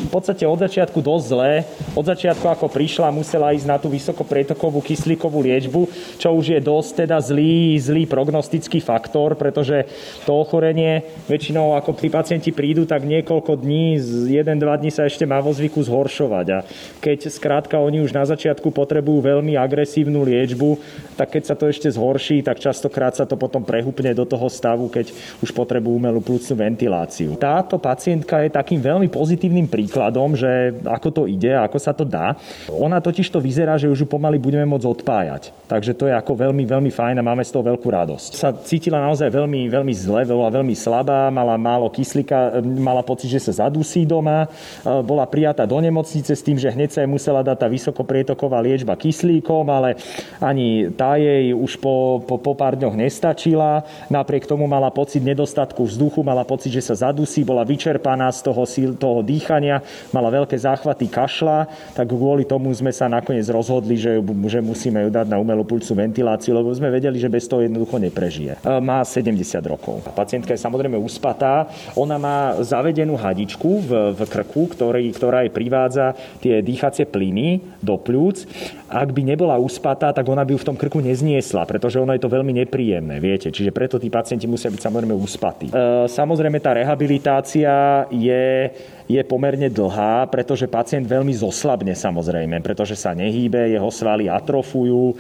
v 0.05 0.11
podstate 0.13 0.45
od 0.45 0.61
začiatku 0.61 1.01
dosť 1.01 1.25
zlé. 1.25 1.53
Od 1.97 2.05
začiatku, 2.05 2.45
ako 2.45 2.69
prišla, 2.69 3.09
musela 3.09 3.51
ísť 3.51 3.67
na 3.67 3.81
tú 3.81 3.89
vysokoprietokovú 3.89 4.79
kyslíkovú 4.85 5.41
liečbu, 5.41 5.89
čo 6.21 6.29
už 6.31 6.55
je 6.55 6.59
dosť 6.61 7.05
teda 7.05 7.17
zlý, 7.17 7.75
zlý 7.81 8.05
prognostický 8.05 8.77
faktor, 8.79 9.33
pretože 9.33 9.89
to 10.23 10.37
ochorenie 10.37 11.01
väčšinou, 11.25 11.73
ako 11.73 11.97
tí 11.97 12.07
pacienti 12.13 12.53
prídu, 12.53 12.85
tak 12.85 13.01
niekoľko 13.01 13.57
dní, 13.57 13.97
z 13.97 14.45
1-2 14.45 14.61
dní 14.61 14.91
sa 14.93 15.09
ešte 15.09 15.25
má 15.25 15.41
vo 15.41 15.49
zvyku 15.49 15.81
zhoršovať. 15.81 16.45
A 16.53 16.59
keď 17.01 17.33
skrátka 17.33 17.81
oni 17.81 18.05
už 18.05 18.13
na 18.13 18.29
začiatku 18.29 18.69
potrebujú 18.69 19.25
veľmi 19.25 19.57
agresívnu 19.57 20.21
liečbu, 20.21 20.77
tak 21.17 21.33
keď 21.33 21.43
sa 21.49 21.55
to 21.57 21.65
ešte 21.65 21.89
zhorší, 21.89 22.45
tak 22.45 22.61
častokrát 22.61 23.17
sa 23.17 23.25
to 23.25 23.39
potom 23.39 23.65
prehupne 23.65 24.13
do 24.13 24.27
toho 24.27 24.45
stavu, 24.51 24.85
keď 24.91 25.09
už 25.41 25.49
potrebujú 25.49 25.97
umelú 25.97 26.21
plúcnu 26.21 26.53
ventiláciu. 26.53 27.39
Táto 27.39 27.79
pacientka 27.81 28.43
je 28.43 28.53
takým 28.53 28.83
veľmi 28.83 29.07
pozitívnym 29.09 29.65
príkladom 29.65 29.94
príkladom, 29.95 30.35
že 30.35 30.75
ako 30.83 31.07
to 31.07 31.23
ide, 31.23 31.55
ako 31.55 31.79
sa 31.79 31.95
to 31.95 32.03
dá. 32.03 32.35
Ona 32.67 32.99
totiž 32.99 33.31
to 33.31 33.39
vyzerá, 33.39 33.79
že 33.79 33.87
už 33.87 34.03
ju 34.03 34.07
pomaly 34.11 34.35
budeme 34.35 34.67
môcť 34.67 34.83
odpájať. 34.83 35.55
Takže 35.71 35.95
to 35.95 36.11
je 36.11 36.13
ako 36.13 36.35
veľmi, 36.35 36.67
veľmi 36.67 36.91
fajn 36.91 37.15
a 37.15 37.23
máme 37.23 37.47
z 37.47 37.55
toho 37.55 37.63
veľkú 37.63 37.87
radosť. 37.87 38.29
Sa 38.35 38.51
cítila 38.51 38.99
naozaj 38.99 39.31
veľmi, 39.31 39.71
veľmi 39.71 39.93
zle, 39.95 40.27
bola 40.27 40.51
veľmi 40.51 40.75
slabá, 40.75 41.31
mala 41.31 41.55
málo 41.55 41.87
kyslíka, 41.87 42.59
mala 42.59 43.07
pocit, 43.07 43.31
že 43.31 43.39
sa 43.39 43.65
zadusí 43.65 44.03
doma, 44.03 44.51
bola 44.83 45.23
prijatá 45.23 45.63
do 45.63 45.79
nemocnice 45.79 46.35
s 46.35 46.43
tým, 46.43 46.59
že 46.59 46.75
hneď 46.75 46.91
sa 46.91 46.99
jej 47.01 47.09
musela 47.09 47.39
dať 47.39 47.55
tá 47.55 47.67
vysokoprietoková 47.71 48.59
liečba 48.59 48.99
kyslíkom, 48.99 49.63
ale 49.71 49.95
ani 50.43 50.91
tá 50.91 51.15
jej 51.15 51.55
už 51.55 51.79
po, 51.79 52.19
po, 52.27 52.35
po 52.35 52.51
pár 52.51 52.75
dňoch 52.75 52.99
nestačila. 52.99 53.87
Napriek 54.11 54.43
tomu 54.43 54.67
mala 54.67 54.91
pocit 54.91 55.23
nedostatku 55.23 55.87
vzduchu, 55.87 56.19
mala 56.19 56.43
pocit, 56.43 56.75
že 56.75 56.83
sa 56.83 57.09
zadusí, 57.09 57.47
bola 57.47 57.63
vyčerpaná 57.63 58.27
z 58.35 58.43
toho, 58.43 58.67
toho 58.99 59.23
dýchania, 59.23 59.84
mala 60.11 60.31
veľké 60.31 60.55
záchvaty 60.55 61.07
kašla, 61.11 61.67
tak 61.93 62.09
kvôli 62.11 62.47
tomu 62.47 62.71
sme 62.75 62.91
sa 62.91 63.05
nakoniec 63.11 63.45
rozhodli, 63.51 63.95
že, 63.99 64.19
že 64.49 64.59
musíme 64.59 65.05
ju 65.05 65.09
dať 65.11 65.27
na 65.31 65.37
umelú 65.37 65.63
pulcu 65.63 65.91
ventiláciu, 65.95 66.55
lebo 66.55 66.71
sme 66.75 66.91
vedeli, 66.91 67.19
že 67.19 67.31
bez 67.31 67.45
toho 67.45 67.63
jednoducho 67.63 67.99
neprežije. 67.99 68.59
E, 68.59 68.79
má 68.79 69.03
70 69.03 69.35
rokov. 69.65 70.03
Pacientka 70.13 70.55
je 70.55 70.59
samozrejme 70.59 70.97
uspatá. 70.99 71.67
Ona 71.95 72.15
má 72.19 72.37
zavedenú 72.61 73.15
hadičku 73.15 73.85
v, 73.85 73.91
v 74.15 74.19
krku, 74.25 74.71
ktorý, 74.71 75.07
ktorá 75.13 75.43
jej 75.45 75.53
privádza 75.53 76.17
tie 76.39 76.59
dýchacie 76.59 77.05
plyny 77.07 77.61
do 77.79 77.95
pľúc. 77.95 78.47
Ak 78.85 79.11
by 79.11 79.21
nebola 79.25 79.57
uspatá, 79.57 80.13
tak 80.13 80.25
ona 80.29 80.45
by 80.45 80.55
ju 80.55 80.59
v 80.61 80.67
tom 80.73 80.77
krku 80.77 81.01
nezniesla, 81.01 81.65
pretože 81.65 81.97
ono 81.97 82.13
je 82.13 82.21
to 82.21 82.31
veľmi 82.31 82.53
nepríjemné, 82.65 83.17
viete. 83.17 83.49
Čiže 83.49 83.73
preto 83.73 83.97
tí 83.97 84.07
pacienti 84.07 84.45
musia 84.45 84.69
byť 84.69 84.81
samozrejme 84.81 85.15
uspatí. 85.15 85.67
E, 85.69 86.07
samozrejme 86.07 86.57
tá 86.61 86.77
rehabilitácia 86.77 88.05
je 88.13 88.71
je 89.05 89.21
pomerne 89.21 89.69
dlhá, 89.75 90.31
pretože 90.31 90.71
pacient 90.71 91.03
veľmi 91.03 91.35
zoslabne 91.35 91.91
samozrejme, 91.91 92.63
pretože 92.63 92.95
sa 92.95 93.11
nehýbe, 93.11 93.75
jeho 93.75 93.91
svaly 93.91 94.31
atrofujú, 94.31 95.19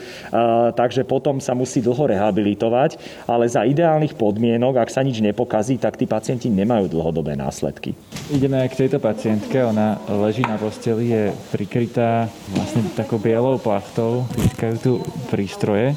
takže 0.79 1.03
potom 1.03 1.43
sa 1.43 1.51
musí 1.51 1.83
dlho 1.83 2.15
rehabilitovať, 2.15 2.95
ale 3.27 3.51
za 3.51 3.67
ideálnych 3.67 4.15
podmienok, 4.15 4.79
ak 4.79 4.89
sa 4.89 5.03
nič 5.03 5.19
nepokazí, 5.19 5.75
tak 5.75 5.99
tí 5.99 6.07
pacienti 6.07 6.47
nemajú 6.47 6.87
dlhodobé 6.87 7.35
následky. 7.35 7.91
Ideme 8.31 8.63
aj 8.63 8.71
k 8.71 8.87
tejto 8.87 9.03
pacientke, 9.03 9.59
ona 9.59 9.99
leží 10.07 10.47
na 10.47 10.55
posteli, 10.55 11.11
je 11.11 11.23
prikrytá 11.51 12.31
vlastne 12.55 12.87
takou 12.95 13.19
bielou 13.19 13.59
plachtou, 13.59 14.23
pískajú 14.31 14.75
tu 14.79 14.91
prístroje. 15.27 15.91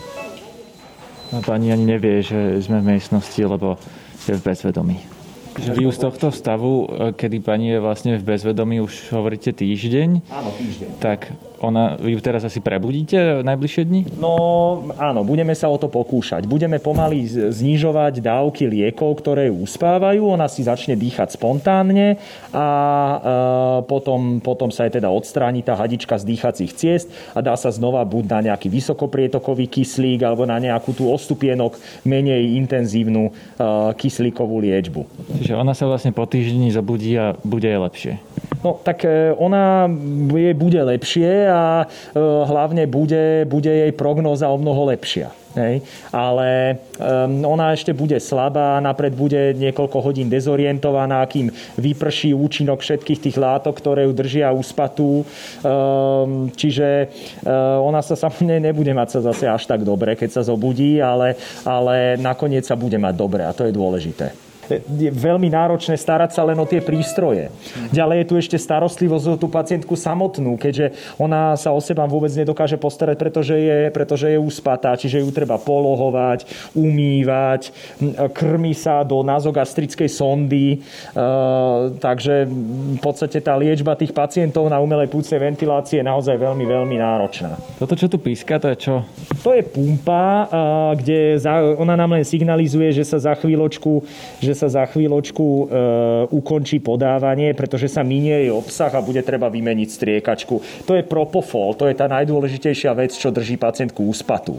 A 1.29 1.45
pani 1.45 1.69
ani 1.69 1.85
nevie, 1.85 2.25
že 2.25 2.57
sme 2.65 2.81
v 2.81 2.97
miestnosti, 2.97 3.37
lebo 3.45 3.77
je 4.25 4.33
v 4.33 4.41
bezvedomí. 4.41 5.18
Vy 5.59 5.87
už 5.91 5.95
z 5.95 6.03
tohto 6.07 6.29
stavu, 6.31 6.87
e, 6.87 6.87
kedy 7.13 7.43
pani 7.43 7.75
je 7.75 7.79
vlastne 7.83 8.13
v 8.15 8.23
bezvedomí, 8.23 8.79
už 8.79 9.11
hovoríte 9.11 9.51
týždeň. 9.51 10.23
Áno, 10.31 10.51
týždeň. 10.55 10.89
Tak 11.03 11.35
ona, 11.61 11.99
vy 11.99 12.15
teraz 12.23 12.47
asi 12.47 12.63
prebudíte 12.63 13.43
najbližšie 13.43 13.83
dni? 13.87 14.01
No 14.19 14.33
áno, 14.95 15.27
budeme 15.27 15.55
sa 15.59 15.67
o 15.67 15.77
to 15.77 15.91
pokúšať. 15.91 16.47
Budeme 16.47 16.79
pomaly 16.79 17.27
znižovať 17.51 18.23
dávky 18.23 18.71
liekov, 18.71 19.19
ktoré 19.19 19.51
ju 19.51 19.67
uspávajú. 19.67 20.23
Ona 20.31 20.47
si 20.47 20.63
začne 20.63 20.95
dýchať 20.95 21.35
spontánne 21.35 22.21
a 22.55 22.67
e, 22.67 23.19
potom, 23.91 24.39
potom 24.39 24.71
sa 24.71 24.87
aj 24.87 25.03
teda 25.03 25.11
odstráni 25.11 25.67
tá 25.67 25.75
hadička 25.75 26.15
z 26.19 26.25
dýchacích 26.31 26.73
ciest 26.75 27.07
a 27.35 27.43
dá 27.43 27.59
sa 27.59 27.75
znova 27.75 28.03
buď 28.07 28.25
na 28.31 28.39
nejaký 28.53 28.71
vysokoprietokový 28.71 29.67
kyslík 29.67 30.23
alebo 30.23 30.47
na 30.47 30.63
nejakú 30.63 30.95
tú 30.95 31.11
ostupienok 31.11 31.79
menej 32.07 32.55
intenzívnu 32.55 33.31
e, 33.31 33.33
kyslíkovú 33.99 34.63
liečbu. 34.63 35.03
Čiže 35.43 35.59
ona 35.59 35.75
sa 35.75 35.91
vlastne 35.91 36.15
po 36.15 36.25
týždni 36.25 36.71
zobudí 36.71 37.19
a 37.19 37.35
bude 37.43 37.69
lepšie. 37.69 38.23
No 38.63 38.75
tak 38.83 39.07
e, 39.07 39.35
ona 39.39 39.87
je, 40.35 40.51
bude 40.55 40.81
lepšie 40.83 41.48
a 41.49 41.85
e, 41.85 42.17
hlavne 42.21 42.85
bude, 42.87 43.49
bude 43.49 43.73
jej 43.73 43.93
prognóza 43.97 44.49
o 44.53 44.61
mnoho 44.61 44.93
lepšia. 44.93 45.33
Hej. 45.59 45.83
Ale 46.15 46.79
um, 47.01 47.43
ona 47.43 47.75
ešte 47.75 47.91
bude 47.91 48.21
slabá, 48.23 48.79
napred 48.79 49.17
bude 49.17 49.57
niekoľko 49.59 49.99
hodín 50.05 50.29
dezorientovaná, 50.31 51.25
kým 51.27 51.51
vyprší 51.81 52.37
účinok 52.37 52.79
všetkých 52.79 53.23
tých 53.27 53.37
látok, 53.41 53.81
ktoré 53.81 54.07
ju 54.07 54.13
držia 54.15 54.55
uspatú. 54.55 55.27
Um, 55.65 56.53
čiže 56.53 57.11
um, 57.43 57.91
ona 57.91 58.05
sa 58.05 58.15
samozrejme 58.15 58.71
nebude 58.71 58.93
mať 58.95 59.19
sa 59.19 59.21
zase 59.33 59.51
až 59.51 59.65
tak 59.67 59.83
dobre, 59.83 60.15
keď 60.15 60.39
sa 60.39 60.43
zobudí, 60.47 61.03
ale, 61.03 61.35
ale 61.67 62.21
nakoniec 62.21 62.63
sa 62.63 62.79
bude 62.79 63.01
mať 63.01 63.15
dobre 63.17 63.43
a 63.43 63.51
to 63.57 63.67
je 63.67 63.75
dôležité 63.75 64.48
je 64.77 65.11
veľmi 65.11 65.49
náročné 65.49 65.97
starať 65.97 66.37
sa 66.37 66.45
len 66.45 66.57
o 66.61 66.69
tie 66.69 66.85
prístroje. 66.85 67.49
Ďalej 67.91 68.17
je 68.21 68.29
tu 68.29 68.35
ešte 68.37 68.57
starostlivosť 68.61 69.27
o 69.33 69.41
tú 69.41 69.49
pacientku 69.49 69.97
samotnú, 69.97 70.61
keďže 70.61 70.93
ona 71.17 71.57
sa 71.57 71.73
o 71.73 71.81
seba 71.81 72.05
vôbec 72.05 72.31
nedokáže 72.37 72.77
postarať, 72.77 73.17
pretože 73.17 73.57
je, 73.57 73.79
pretože 73.89 74.29
je 74.29 74.39
uspatá, 74.39 74.93
čiže 74.95 75.25
ju 75.25 75.31
treba 75.33 75.57
polohovať, 75.57 76.45
umývať, 76.77 77.73
krmi 78.37 78.77
sa 78.77 79.01
do 79.07 79.25
nazogastrickej 79.25 80.11
sondy, 80.11 80.67
e, 80.75 80.79
takže 81.97 82.45
v 82.99 83.01
podstate 83.01 83.41
tá 83.41 83.57
liečba 83.57 83.97
tých 83.97 84.13
pacientov 84.13 84.69
na 84.69 84.83
umelej 84.83 85.09
púcnej 85.09 85.41
ventilácii 85.41 86.01
je 86.01 86.05
naozaj 86.05 86.37
veľmi, 86.37 86.65
veľmi 86.69 86.97
náročná. 87.01 87.57
Toto, 87.79 87.95
čo 87.97 88.11
tu 88.11 88.21
píska, 88.21 88.61
to 88.61 88.69
je 88.75 88.77
čo? 88.77 88.95
To 89.47 89.55
je 89.55 89.63
pumpa, 89.63 90.45
e, 90.45 90.47
kde 91.01 91.19
ona 91.79 91.95
nám 91.95 92.19
len 92.19 92.27
signalizuje, 92.27 92.91
že 92.93 93.07
sa 93.07 93.19
za 93.23 93.33
chvíľočku, 93.39 94.03
že 94.43 94.58
sa 94.59 94.67
za 94.67 94.83
chvíľočku 94.91 95.47
e, 95.47 95.65
ukončí 96.35 96.83
podávanie, 96.83 97.55
pretože 97.55 97.87
sa 97.87 98.03
minie 98.03 98.51
jej 98.51 98.51
obsah 98.51 98.91
a 98.91 98.99
bude 98.99 99.23
treba 99.23 99.47
vymeniť 99.47 99.89
striekačku. 99.95 100.83
To 100.83 100.93
je 100.99 101.07
propofol, 101.07 101.79
to 101.79 101.87
je 101.87 101.95
tá 101.95 102.11
najdôležitejšia 102.11 102.91
vec, 102.99 103.15
čo 103.15 103.31
drží 103.31 103.55
pacientku 103.55 104.03
úspatu. 104.03 104.59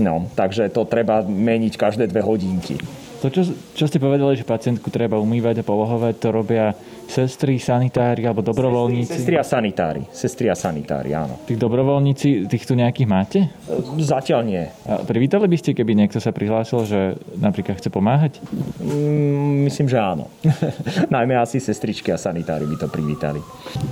No, 0.00 0.32
takže 0.32 0.72
to 0.72 0.88
treba 0.88 1.20
meniť 1.20 1.76
každé 1.76 2.08
dve 2.08 2.24
hodinky. 2.24 2.80
To, 3.24 3.32
čo, 3.32 3.40
čo 3.72 3.88
ste 3.88 3.96
povedali, 3.96 4.36
že 4.36 4.44
pacientku 4.44 4.92
treba 4.92 5.16
umývať 5.16 5.60
a 5.60 5.64
polohovať, 5.64 6.14
to 6.20 6.28
robia 6.28 6.76
sestry, 7.08 7.56
sanitári 7.56 8.28
alebo 8.28 8.44
dobrovoľníci? 8.44 9.16
Sestri 9.16 9.40
a 9.40 9.44
sanitári. 9.44 10.02
Sestri 10.12 10.46
a 10.52 10.56
sanitári, 10.56 11.16
áno. 11.16 11.40
Tých 11.48 11.56
dobrovoľníci, 11.56 12.44
tých 12.44 12.68
tu 12.68 12.76
nejakých 12.76 13.08
máte? 13.08 13.48
Zatiaľ 13.96 14.40
nie. 14.44 14.60
A 14.84 15.00
privítali 15.08 15.48
by 15.48 15.56
ste, 15.56 15.72
keby 15.72 15.96
niekto 15.96 16.20
sa 16.20 16.36
prihlásil, 16.36 16.84
že 16.84 17.00
napríklad 17.40 17.80
chce 17.80 17.88
pomáhať? 17.88 18.44
Mm, 18.84 19.72
myslím, 19.72 19.88
že 19.88 19.96
áno. 19.96 20.28
Najmä 21.16 21.40
asi 21.40 21.64
sestričky 21.64 22.12
a 22.12 22.20
sanitári 22.20 22.68
by 22.68 22.76
to 22.76 22.92
privítali. 22.92 23.40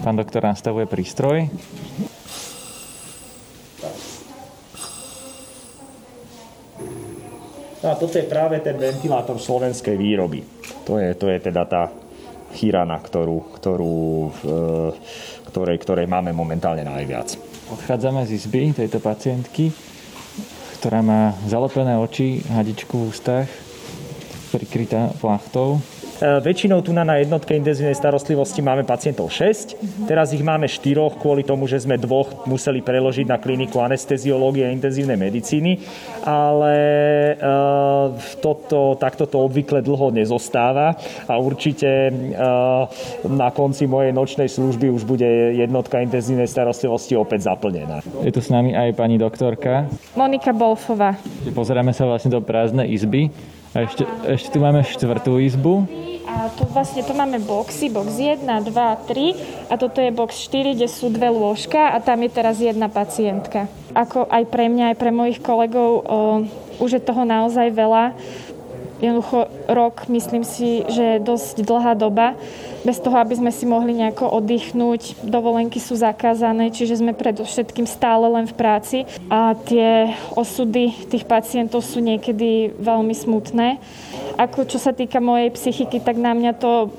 Pán 0.04 0.20
doktor 0.20 0.44
nastavuje 0.44 0.84
prístroj. 0.84 1.48
No 7.82 7.90
a 7.90 7.98
toto 7.98 8.14
je 8.14 8.30
práve 8.30 8.62
ten 8.62 8.78
ventilátor 8.78 9.42
slovenskej 9.42 9.98
výroby. 9.98 10.38
To 10.86 11.02
je, 11.02 11.18
to 11.18 11.26
je 11.26 11.38
teda 11.42 11.66
tá 11.66 11.90
chýrana, 12.54 12.94
ktorú, 13.02 13.58
ktorú, 13.58 13.98
e, 14.30 14.54
ktorej, 15.50 15.76
ktorej 15.82 16.06
máme 16.06 16.30
momentálne 16.30 16.86
najviac. 16.86 17.34
Odchádzame 17.74 18.22
z 18.28 18.38
izby 18.38 18.70
tejto 18.70 19.02
pacientky, 19.02 19.74
ktorá 20.78 21.02
má 21.02 21.34
zalepené 21.50 21.98
oči, 21.98 22.44
hadičku 22.46 23.02
v 23.02 23.08
ústach, 23.10 23.48
prikrytá 24.54 25.10
plachtou. 25.18 25.82
E, 26.22 26.38
väčšinou 26.38 26.86
tu 26.86 26.94
na, 26.94 27.02
jednotke 27.18 27.50
intenzívnej 27.58 27.98
starostlivosti 27.98 28.62
máme 28.62 28.86
pacientov 28.86 29.34
6. 29.34 30.06
Teraz 30.06 30.30
ich 30.30 30.46
máme 30.46 30.70
4 30.70 31.18
kvôli 31.18 31.42
tomu, 31.42 31.66
že 31.66 31.82
sme 31.82 31.98
dvoch 31.98 32.46
museli 32.46 32.78
preložiť 32.78 33.26
na 33.26 33.42
kliniku 33.42 33.82
anesteziológie 33.82 34.62
a 34.62 34.70
intenzívnej 34.70 35.18
medicíny. 35.18 35.82
Ale 36.22 36.74
e, 37.34 37.54
toto, 38.38 38.94
takto 39.02 39.26
to 39.26 39.42
obvykle 39.42 39.82
dlho 39.82 40.14
nezostáva 40.14 40.94
a 41.26 41.34
určite 41.42 41.90
e, 41.90 42.12
na 43.26 43.48
konci 43.50 43.90
mojej 43.90 44.14
nočnej 44.14 44.46
služby 44.46 44.94
už 44.94 45.02
bude 45.02 45.26
jednotka 45.58 45.98
intenzívnej 45.98 46.46
starostlivosti 46.46 47.18
opäť 47.18 47.50
zaplnená. 47.50 47.98
Je 48.22 48.30
tu 48.30 48.38
s 48.38 48.46
nami 48.46 48.78
aj 48.78 48.94
pani 48.94 49.18
doktorka. 49.18 49.90
Monika 50.14 50.54
Bolfová. 50.54 51.18
Pozeráme 51.50 51.90
sa 51.90 52.06
vlastne 52.06 52.30
do 52.30 52.38
prázdnej 52.38 52.94
izby. 52.94 53.26
A 53.72 53.88
ešte, 53.88 54.04
ešte 54.28 54.52
tu 54.52 54.58
máme 54.60 54.84
štvrtú 54.84 55.40
izbu. 55.40 55.88
A 56.28 56.52
tu 56.52 56.68
vlastne 56.68 57.00
tu 57.00 57.16
máme 57.16 57.40
boxy, 57.40 57.88
box 57.88 58.20
1, 58.20 58.44
2, 58.44 58.68
3 58.68 59.72
a 59.72 59.74
toto 59.80 59.98
je 60.04 60.12
box 60.12 60.44
4, 60.48 60.76
kde 60.76 60.88
sú 60.92 61.08
dve 61.08 61.32
lôžka 61.32 61.92
a 61.92 61.96
tam 62.04 62.20
je 62.20 62.30
teraz 62.30 62.60
jedna 62.60 62.92
pacientka. 62.92 63.72
Ako 63.96 64.28
aj 64.28 64.44
pre 64.52 64.68
mňa, 64.68 64.92
aj 64.92 64.96
pre 65.00 65.10
mojich 65.10 65.40
kolegov, 65.40 65.90
o, 66.00 66.00
už 66.84 67.00
je 67.00 67.02
toho 67.02 67.24
naozaj 67.24 67.72
veľa. 67.72 68.12
Jednoducho 69.02 69.50
rok, 69.66 70.06
myslím 70.06 70.46
si, 70.46 70.86
že 70.86 71.18
je 71.18 71.26
dosť 71.26 71.66
dlhá 71.66 71.98
doba 71.98 72.38
bez 72.86 73.02
toho, 73.02 73.18
aby 73.18 73.34
sme 73.34 73.50
si 73.50 73.66
mohli 73.66 73.98
nejako 73.98 74.30
oddychnúť. 74.38 75.26
Dovolenky 75.26 75.82
sú 75.82 75.98
zakázané, 75.98 76.70
čiže 76.70 77.02
sme 77.02 77.10
predovšetkým 77.10 77.90
stále 77.90 78.30
len 78.30 78.46
v 78.46 78.54
práci 78.54 78.98
a 79.26 79.58
tie 79.58 80.14
osudy 80.38 80.94
tých 81.10 81.26
pacientov 81.26 81.82
sú 81.82 81.98
niekedy 81.98 82.78
veľmi 82.78 83.14
smutné. 83.14 83.82
Ako 84.38 84.70
čo 84.70 84.78
sa 84.78 84.94
týka 84.94 85.18
mojej 85.18 85.50
psychiky, 85.50 85.98
tak 85.98 86.14
na 86.14 86.30
mňa 86.30 86.52
to 86.54 86.94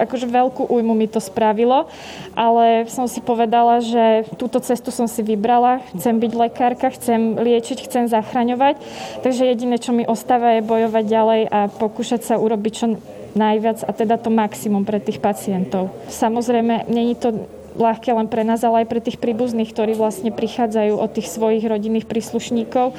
akože 0.00 0.26
veľkú 0.26 0.72
újmu 0.72 0.96
mi 0.96 1.06
to 1.06 1.20
spravilo, 1.20 1.86
ale 2.32 2.88
som 2.88 3.04
si 3.04 3.20
povedala, 3.20 3.84
že 3.84 4.24
túto 4.40 4.58
cestu 4.64 4.88
som 4.88 5.04
si 5.04 5.20
vybrala, 5.20 5.84
chcem 5.92 6.16
byť 6.16 6.32
lekárka, 6.32 6.88
chcem 6.90 7.36
liečiť, 7.36 7.84
chcem 7.84 8.04
zachraňovať, 8.08 8.80
takže 9.20 9.44
jediné, 9.44 9.76
čo 9.76 9.92
mi 9.92 10.08
ostáva 10.08 10.58
je 10.58 10.66
bojovať 10.66 11.04
ďalej 11.04 11.40
a 11.52 11.58
pokúšať 11.68 12.24
sa 12.24 12.34
urobiť 12.40 12.72
čo 12.72 12.86
najviac 13.34 13.86
a 13.86 13.90
teda 13.94 14.18
to 14.18 14.32
maximum 14.32 14.82
pre 14.82 14.98
tých 14.98 15.22
pacientov. 15.22 15.94
Samozrejme, 16.10 16.90
není 16.90 17.14
to 17.14 17.46
ľahké 17.78 18.10
len 18.10 18.26
pre 18.26 18.42
nás, 18.42 18.66
ale 18.66 18.82
aj 18.82 18.90
pre 18.90 19.00
tých 19.02 19.22
príbuzných, 19.22 19.70
ktorí 19.70 19.94
vlastne 19.94 20.34
prichádzajú 20.34 20.94
od 20.98 21.10
tých 21.14 21.30
svojich 21.30 21.62
rodinných 21.62 22.10
príslušníkov 22.10 22.92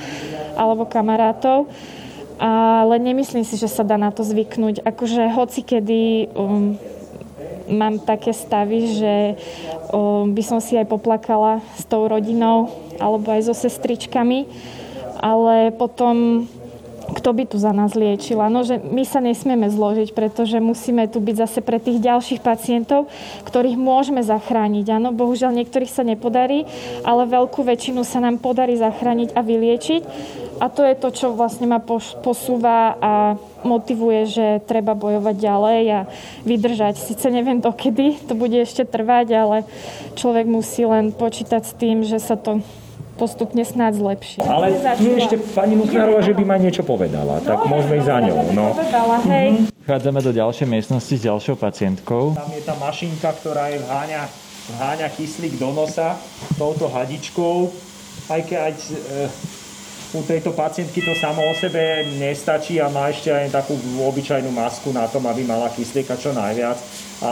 alebo 0.55 0.87
kamarátov. 0.87 1.67
Ale 2.41 2.97
nemyslím 2.97 3.45
si, 3.45 3.53
že 3.53 3.69
sa 3.69 3.85
dá 3.85 4.01
na 4.01 4.09
to 4.09 4.25
zvyknúť. 4.25 4.81
Akože 4.81 5.29
hoci 5.29 5.61
kedy 5.61 6.33
um, 6.33 6.73
mám 7.69 8.01
také 8.01 8.33
stavy, 8.33 8.97
že 8.97 9.15
um, 9.93 10.33
by 10.33 10.41
som 10.41 10.57
si 10.57 10.73
aj 10.73 10.89
poplakala 10.89 11.61
s 11.77 11.85
tou 11.85 12.09
rodinou 12.09 12.73
alebo 12.97 13.29
aj 13.29 13.45
so 13.45 13.53
sestričkami, 13.53 14.49
ale 15.21 15.69
potom 15.69 16.45
kto 17.11 17.29
by 17.35 17.43
tu 17.47 17.57
za 17.59 17.75
nás 17.75 17.93
liečil. 17.93 18.39
No, 18.47 18.63
že 18.63 18.79
my 18.79 19.03
sa 19.03 19.19
nesmieme 19.19 19.67
zložiť, 19.67 20.15
pretože 20.15 20.57
musíme 20.63 21.07
tu 21.11 21.19
byť 21.19 21.35
zase 21.37 21.59
pre 21.59 21.77
tých 21.77 21.99
ďalších 21.99 22.41
pacientov, 22.41 23.11
ktorých 23.45 23.77
môžeme 23.77 24.23
zachrániť. 24.23 24.85
Áno, 24.97 25.09
bohužiaľ 25.13 25.55
niektorých 25.61 25.91
sa 25.91 26.03
nepodarí, 26.07 26.65
ale 27.03 27.29
veľkú 27.29 27.61
väčšinu 27.61 28.01
sa 28.07 28.23
nám 28.23 28.39
podarí 28.39 28.79
zachrániť 28.79 29.35
a 29.35 29.41
vyliečiť. 29.43 30.01
A 30.61 30.69
to 30.69 30.85
je 30.85 30.93
to, 30.93 31.09
čo 31.09 31.27
vlastne 31.33 31.65
ma 31.65 31.81
posúva 32.21 32.93
a 33.01 33.13
motivuje, 33.65 34.29
že 34.29 34.45
treba 34.69 34.93
bojovať 34.93 35.35
ďalej 35.41 35.81
a 35.89 35.99
vydržať. 36.45 37.01
Sice 37.01 37.33
neviem 37.33 37.57
dokedy 37.57 38.21
to 38.29 38.37
bude 38.37 38.53
ešte 38.53 38.85
trvať, 38.85 39.27
ale 39.33 39.57
človek 40.13 40.45
musí 40.45 40.85
len 40.85 41.13
počítať 41.17 41.65
s 41.65 41.73
tým, 41.73 42.05
že 42.05 42.21
sa 42.21 42.37
to 42.37 42.61
postupne 43.21 43.61
snáď 43.61 44.01
zlepší. 44.01 44.41
Ale 44.41 44.73
je 44.73 45.13
ešte 45.21 45.37
pani 45.53 45.77
Nutnárová, 45.77 46.25
že 46.25 46.33
by 46.33 46.41
ma 46.41 46.57
niečo 46.57 46.81
povedala, 46.81 47.37
tak 47.45 47.69
no, 47.69 47.77
môžeme 47.77 48.01
ísť 48.01 48.07
za 48.09 48.17
ňou. 48.25 48.39
No. 48.57 48.73
Povedala, 48.73 49.17
hej. 49.29 49.49
Mm-hmm. 49.53 49.85
Chádzame 49.85 50.19
do 50.25 50.31
ďalšej 50.33 50.65
miestnosti 50.65 51.13
s 51.13 51.21
ďalšou 51.21 51.53
pacientkou. 51.61 52.33
Tam 52.33 52.49
je 52.49 52.65
tá 52.65 52.73
mašinka, 52.81 53.29
ktorá 53.37 53.69
je 53.69 53.77
vháňa, 53.85 54.25
vháňa 54.81 55.07
kyslík 55.13 55.61
do 55.61 55.69
nosa 55.69 56.17
touto 56.57 56.89
hadičkou. 56.89 57.69
Aj 58.25 58.41
keď 58.41 58.75
e, 58.89 58.93
u 60.17 60.21
tejto 60.25 60.57
pacientky 60.57 61.05
to 61.05 61.13
samo 61.21 61.45
o 61.45 61.53
sebe 61.61 62.09
nestačí 62.17 62.81
a 62.81 62.89
má 62.89 63.13
ešte 63.13 63.29
aj 63.29 63.53
takú 63.53 63.77
obyčajnú 64.01 64.49
masku 64.49 64.89
na 64.89 65.05
tom, 65.05 65.29
aby 65.29 65.45
mala 65.45 65.69
kyslíka 65.69 66.17
čo 66.17 66.33
najviac. 66.33 66.77
A, 67.21 67.31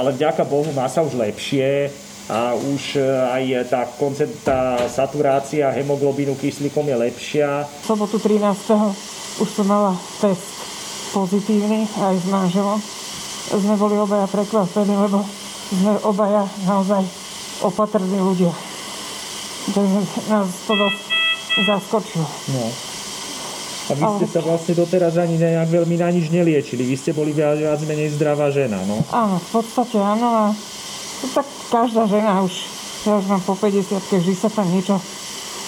ale 0.00 0.16
vďaka 0.16 0.40
Bohu 0.48 0.72
má 0.72 0.88
sa 0.88 1.04
už 1.04 1.20
lepšie 1.20 1.92
a 2.28 2.52
už 2.52 3.00
e, 3.00 3.04
aj 3.08 3.72
tá, 3.72 3.88
koncept, 3.96 4.44
tá 4.44 4.76
saturácia 4.84 5.72
hemoglobínu 5.72 6.36
kyslíkom 6.36 6.84
je 6.84 6.96
lepšia. 7.08 7.64
V 7.64 7.86
sobotu 7.88 8.20
13. 8.20 9.40
už 9.40 9.48
som 9.48 9.64
mala 9.64 9.96
test 10.20 10.44
pozitívny 11.16 11.88
aj 11.88 12.14
s 12.20 12.26
manželom. 12.28 12.78
Sme 13.48 13.74
boli 13.80 13.96
obaja 13.96 14.28
prekvapení, 14.28 14.92
lebo 14.92 15.24
sme 15.72 15.96
obaja 16.04 16.44
naozaj 16.68 17.00
opatrní 17.64 18.20
ľudia. 18.20 18.52
Takže 19.72 20.00
nás 20.28 20.48
to 20.68 20.72
dosť 20.76 21.00
zaskočilo. 21.64 22.28
No. 22.52 22.64
A 23.88 23.92
vy 23.96 24.04
ste 24.20 24.26
sa 24.28 24.40
vlastne 24.44 24.76
doteraz 24.76 25.16
ani 25.16 25.40
nejak 25.40 25.72
veľmi 25.72 25.96
na 25.96 26.12
nič 26.12 26.28
neliečili. 26.28 26.84
Vy 26.84 26.96
ste 27.00 27.16
boli 27.16 27.32
viac, 27.32 27.56
viac 27.56 27.80
menej 27.88 28.20
zdravá 28.20 28.52
žena, 28.52 28.84
no? 28.84 29.00
Áno, 29.16 29.40
v 29.40 29.48
podstate 29.48 29.96
áno. 29.96 30.28
A 30.28 30.44
tak 31.32 31.48
každá 31.68 32.08
žena 32.08 32.40
už, 32.42 32.52
ja 33.04 33.20
mám 33.28 33.44
po 33.44 33.52
50 33.52 34.00
vždy 34.00 34.34
sa 34.34 34.48
tam 34.48 34.68
niečo 34.72 34.96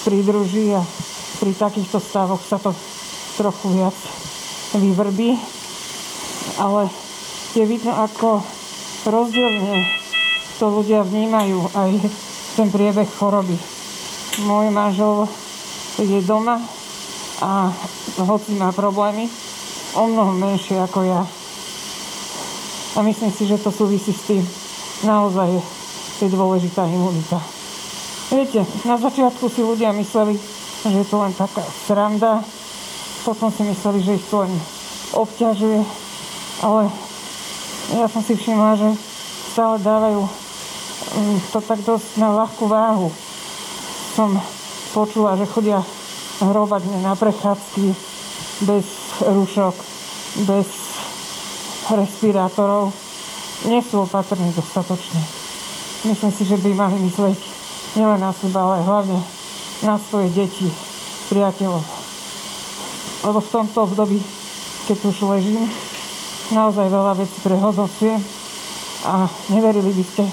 pridruží 0.05 0.73
a 0.73 0.81
pri 1.41 1.53
takýchto 1.57 2.01
stavoch 2.01 2.41
sa 2.41 2.57
to 2.57 2.73
trochu 3.37 3.69
viac 3.77 3.97
vyvrbí. 4.77 5.37
Ale 6.61 6.89
je 7.57 7.65
vidno, 7.65 7.93
ako 7.97 8.41
rozdielne 9.09 9.85
to 10.61 10.67
ľudia 10.69 11.05
vnímajú 11.05 11.73
aj 11.73 11.91
ten 12.57 12.69
priebeh 12.69 13.09
choroby. 13.17 13.57
Môj 14.45 14.69
manžel 14.73 15.25
je 16.01 16.21
doma 16.25 16.61
a 17.41 17.73
hoci 18.21 18.57
má 18.57 18.69
problémy, 18.73 19.29
o 19.97 20.05
mnoho 20.05 20.37
menšie 20.37 20.77
ako 20.77 21.01
ja. 21.05 21.23
A 22.97 22.99
myslím 23.01 23.33
si, 23.33 23.49
že 23.49 23.61
to 23.61 23.73
súvisí 23.73 24.13
s 24.13 24.29
tým, 24.29 24.45
naozaj 25.09 25.80
je 26.21 26.37
dôležitá 26.37 26.85
imunita. 26.85 27.41
Viete, 28.31 28.63
na 28.87 28.95
začiatku 29.01 29.49
si 29.51 29.65
ľudia 29.65 29.91
mysleli, 29.97 30.39
že 30.87 30.97
je 31.03 31.07
to 31.09 31.17
len 31.19 31.35
taká 31.35 31.65
sranda, 31.89 32.45
potom 33.27 33.51
si 33.53 33.67
mysleli, 33.67 33.99
že 34.05 34.17
ich 34.17 34.27
to 34.31 34.47
len 34.47 34.53
obťažuje, 35.13 35.81
ale 36.63 36.83
ja 37.99 38.07
som 38.07 38.23
si 38.23 38.39
všimla, 38.39 38.79
že 38.79 38.89
stále 39.51 39.83
dávajú 39.83 40.23
mm, 40.23 41.37
to 41.51 41.59
tak 41.59 41.81
dosť 41.83 42.09
na 42.23 42.29
ľahkú 42.39 42.65
váhu. 42.71 43.11
Som 44.15 44.39
počula, 44.95 45.35
že 45.35 45.51
chodia 45.51 45.83
hrobať 46.39 46.83
na 47.03 47.19
prechádzky 47.19 47.85
bez 48.65 48.87
rušok, 49.27 49.75
bez 50.47 50.69
respirátorov 51.91 52.95
nie 53.67 53.83
sú 53.85 54.07
opatrní 54.07 54.55
dostatočne. 54.55 55.40
Myslím 56.01 56.33
si, 56.33 56.49
že 56.49 56.57
by 56.57 56.73
mali 56.73 56.97
myslieť 56.97 57.37
nielen 58.01 58.25
na 58.25 58.33
seba, 58.33 58.65
ale 58.65 58.89
hlavne 58.89 59.21
na 59.85 60.01
svoje 60.01 60.33
deti, 60.33 60.65
priateľov. 61.29 61.85
Lebo 63.21 63.39
v 63.45 63.53
tomto 63.53 63.79
období, 63.85 64.17
keď 64.89 64.97
už 65.13 65.29
ležím, 65.29 65.69
naozaj 66.57 66.89
veľa 66.89 67.13
vecí 67.21 67.37
prehodosujem 67.45 68.17
a 69.05 69.29
neverili 69.53 69.93
by 69.93 70.05
ste, 70.09 70.25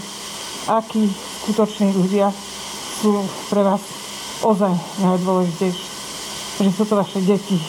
akí 0.71 1.03
skutoční 1.43 1.91
ľudia 1.99 2.31
sú 3.03 3.27
pre 3.51 3.59
vás 3.59 3.83
ozaj 4.47 4.71
najdôležitejší. 5.03 5.85
Že 6.63 6.71
sú 6.73 6.83
to 6.87 6.95
vaše 6.95 7.19
deti, 7.27 7.59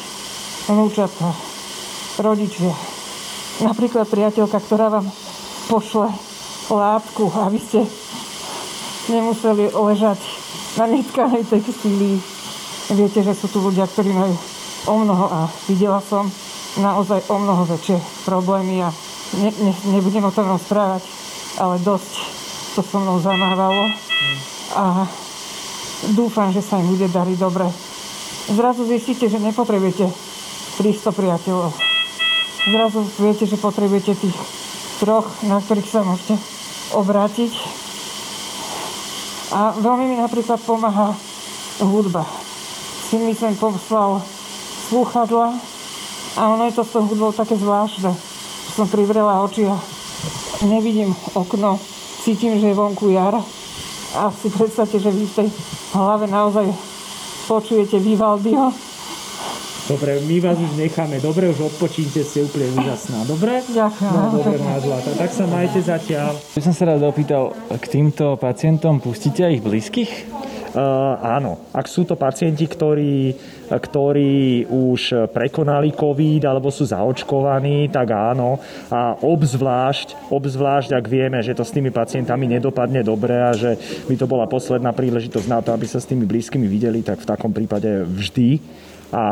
vnúčatá, 0.71 1.35
rodičia. 2.23 2.73
Napríklad 3.59 4.07
priateľka, 4.07 4.63
ktorá 4.63 4.87
vám 4.87 5.07
pošle 5.67 6.28
látku, 6.69 7.33
aby 7.49 7.59
ste 7.59 7.81
nemuseli 9.09 9.73
ležať 9.73 10.21
na 10.77 10.85
netkanej 10.87 11.43
textílii. 11.49 12.17
Viete, 12.93 13.21
že 13.25 13.33
sú 13.37 13.49
tu 13.49 13.61
ľudia, 13.61 13.89
ktorí 13.89 14.13
majú 14.13 14.37
o 14.89 14.95
mnoho 15.01 15.27
a 15.29 15.41
videla 15.69 16.01
som 16.01 16.29
naozaj 16.81 17.25
o 17.29 17.37
mnoho 17.37 17.69
väčšie 17.69 17.99
problémy 18.25 18.85
a 18.85 18.89
ne, 19.41 19.51
ne, 19.61 19.73
nebudem 19.93 20.25
o 20.25 20.33
tom 20.33 20.49
rozprávať, 20.49 21.05
ale 21.61 21.81
dosť 21.85 22.13
to 22.77 22.81
so 22.85 22.97
mnou 23.01 23.19
zamávalo 23.21 23.91
a 24.77 25.09
dúfam, 26.15 26.53
že 26.53 26.63
sa 26.63 26.79
im 26.79 26.89
bude 26.93 27.09
dariť 27.11 27.37
dobre. 27.41 27.67
Zrazu 28.49 28.89
zistíte, 28.89 29.29
že 29.29 29.41
nepotrebujete 29.41 30.09
300 30.81 31.13
priateľov. 31.13 31.73
Zrazu 32.69 33.01
viete, 33.21 33.45
že 33.45 33.61
potrebujete 33.61 34.17
tých 34.17 34.37
troch, 35.01 35.29
na 35.45 35.61
ktorých 35.61 35.89
sa 35.89 36.01
môžete 36.05 36.58
obrátiť. 36.95 37.53
A 39.49 39.73
veľmi 39.81 40.05
mi 40.13 40.17
napríklad 40.21 40.61
pomáha 40.61 41.17
hudba. 41.81 42.25
Si 43.09 43.17
mi 43.17 43.33
som 43.33 43.57
poslal 43.57 44.21
slúchadla 44.89 45.57
a 46.37 46.41
ono 46.53 46.69
je 46.69 46.77
to 46.77 46.85
s 46.85 46.93
tou 46.93 47.03
hudbou 47.09 47.33
také 47.33 47.57
zvláštne. 47.57 48.13
Som 48.77 48.87
privrela 48.87 49.41
oči 49.43 49.65
a 49.65 49.77
nevidím 50.69 51.17
okno, 51.33 51.81
cítim, 52.25 52.61
že 52.61 52.71
je 52.73 52.79
vonku 52.79 53.09
jar 53.11 53.41
a 54.17 54.23
si 54.33 54.49
predstavte, 54.53 55.01
že 55.01 55.13
vy 55.13 55.25
v 55.25 55.37
tej 55.45 55.49
hlave 55.97 56.29
naozaj 56.29 56.69
počujete 57.49 57.97
Vivaldiho 57.97 58.88
Dobre, 59.89 60.21
my 60.21 60.37
vás 60.45 60.61
už 60.61 60.77
necháme. 60.77 61.17
Dobre, 61.17 61.49
už 61.49 61.73
odpočínte, 61.73 62.21
ste 62.21 62.45
úplne 62.45 62.69
úžasná. 62.77 63.25
Dobre? 63.25 63.65
Ďakujem. 63.73 64.13
No, 64.13 64.37
dobre, 64.37 64.61
má 64.61 64.77
zlata. 64.85 65.17
Tak 65.17 65.33
sa 65.33 65.49
majte 65.49 65.81
zatiaľ. 65.81 66.37
Ja 66.37 66.61
som 66.61 66.77
sa 66.77 66.93
rád 66.93 67.09
opýtal, 67.09 67.57
k 67.73 67.87
týmto 67.89 68.37
pacientom 68.37 69.01
pustíte 69.01 69.49
aj 69.49 69.53
ich 69.57 69.65
blízkych? 69.65 70.13
Uh, 70.77 71.17
áno, 71.25 71.73
ak 71.73 71.89
sú 71.89 72.05
to 72.05 72.21
pacienti, 72.21 72.69
ktorí, 72.69 73.33
ktorí 73.73 74.69
už 74.69 75.33
prekonali 75.33 75.97
COVID 75.97 76.45
alebo 76.45 76.69
sú 76.69 76.85
zaočkovaní, 76.85 77.89
tak 77.89 78.13
áno. 78.13 78.61
A 78.93 79.17
obzvlášť, 79.17 80.29
obzvlášť, 80.29 81.01
ak 81.01 81.05
vieme, 81.09 81.41
že 81.41 81.57
to 81.57 81.65
s 81.65 81.73
tými 81.73 81.89
pacientami 81.89 82.45
nedopadne 82.45 83.01
dobre 83.01 83.41
a 83.41 83.57
že 83.57 83.81
by 84.05 84.21
to 84.21 84.29
bola 84.29 84.45
posledná 84.45 84.93
príležitosť 84.93 85.49
na 85.49 85.65
to, 85.65 85.73
aby 85.73 85.89
sa 85.89 85.97
s 85.97 86.05
tými 86.05 86.29
blízkymi 86.29 86.69
videli, 86.69 87.01
tak 87.01 87.25
v 87.25 87.29
takom 87.33 87.57
prípade 87.57 88.05
vždy 88.05 88.61
a 89.09 89.25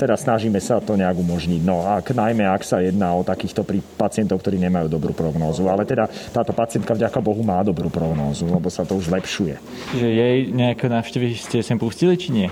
teda 0.00 0.16
snažíme 0.16 0.56
sa 0.56 0.80
to 0.80 0.96
nejak 0.96 1.12
umožniť. 1.12 1.60
No 1.60 1.84
ak, 1.84 2.16
najmä 2.16 2.48
ak 2.48 2.64
sa 2.64 2.80
jedná 2.80 3.12
o 3.12 3.20
takýchto 3.20 3.68
pacientov, 4.00 4.40
ktorí 4.40 4.56
nemajú 4.56 4.88
dobrú 4.88 5.12
prognózu. 5.12 5.68
Ale 5.68 5.84
teda 5.84 6.08
táto 6.32 6.56
pacientka 6.56 6.96
vďaka 6.96 7.20
Bohu 7.20 7.44
má 7.44 7.60
dobrú 7.60 7.92
prognózu, 7.92 8.48
lebo 8.48 8.72
sa 8.72 8.88
to 8.88 8.96
už 8.96 9.12
zlepšuje. 9.12 9.60
Že 9.92 10.08
jej 10.08 10.38
nejaké 10.56 10.88
návštevy 10.88 11.36
ste 11.36 11.60
sem 11.60 11.76
pustili, 11.76 12.16
či 12.16 12.32
nie? 12.32 12.48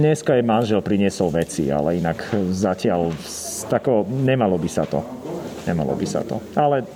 Dneska 0.00 0.32
jej 0.32 0.44
manžel 0.44 0.80
priniesol 0.80 1.28
veci, 1.28 1.68
ale 1.68 2.00
inak 2.00 2.24
zatiaľ 2.48 3.12
tako, 3.68 4.08
nemalo 4.08 4.56
by 4.56 4.70
sa 4.72 4.88
to. 4.88 5.04
Nemalo 5.68 5.92
by 5.92 6.06
sa 6.08 6.24
to. 6.24 6.40
Ale 6.56 6.88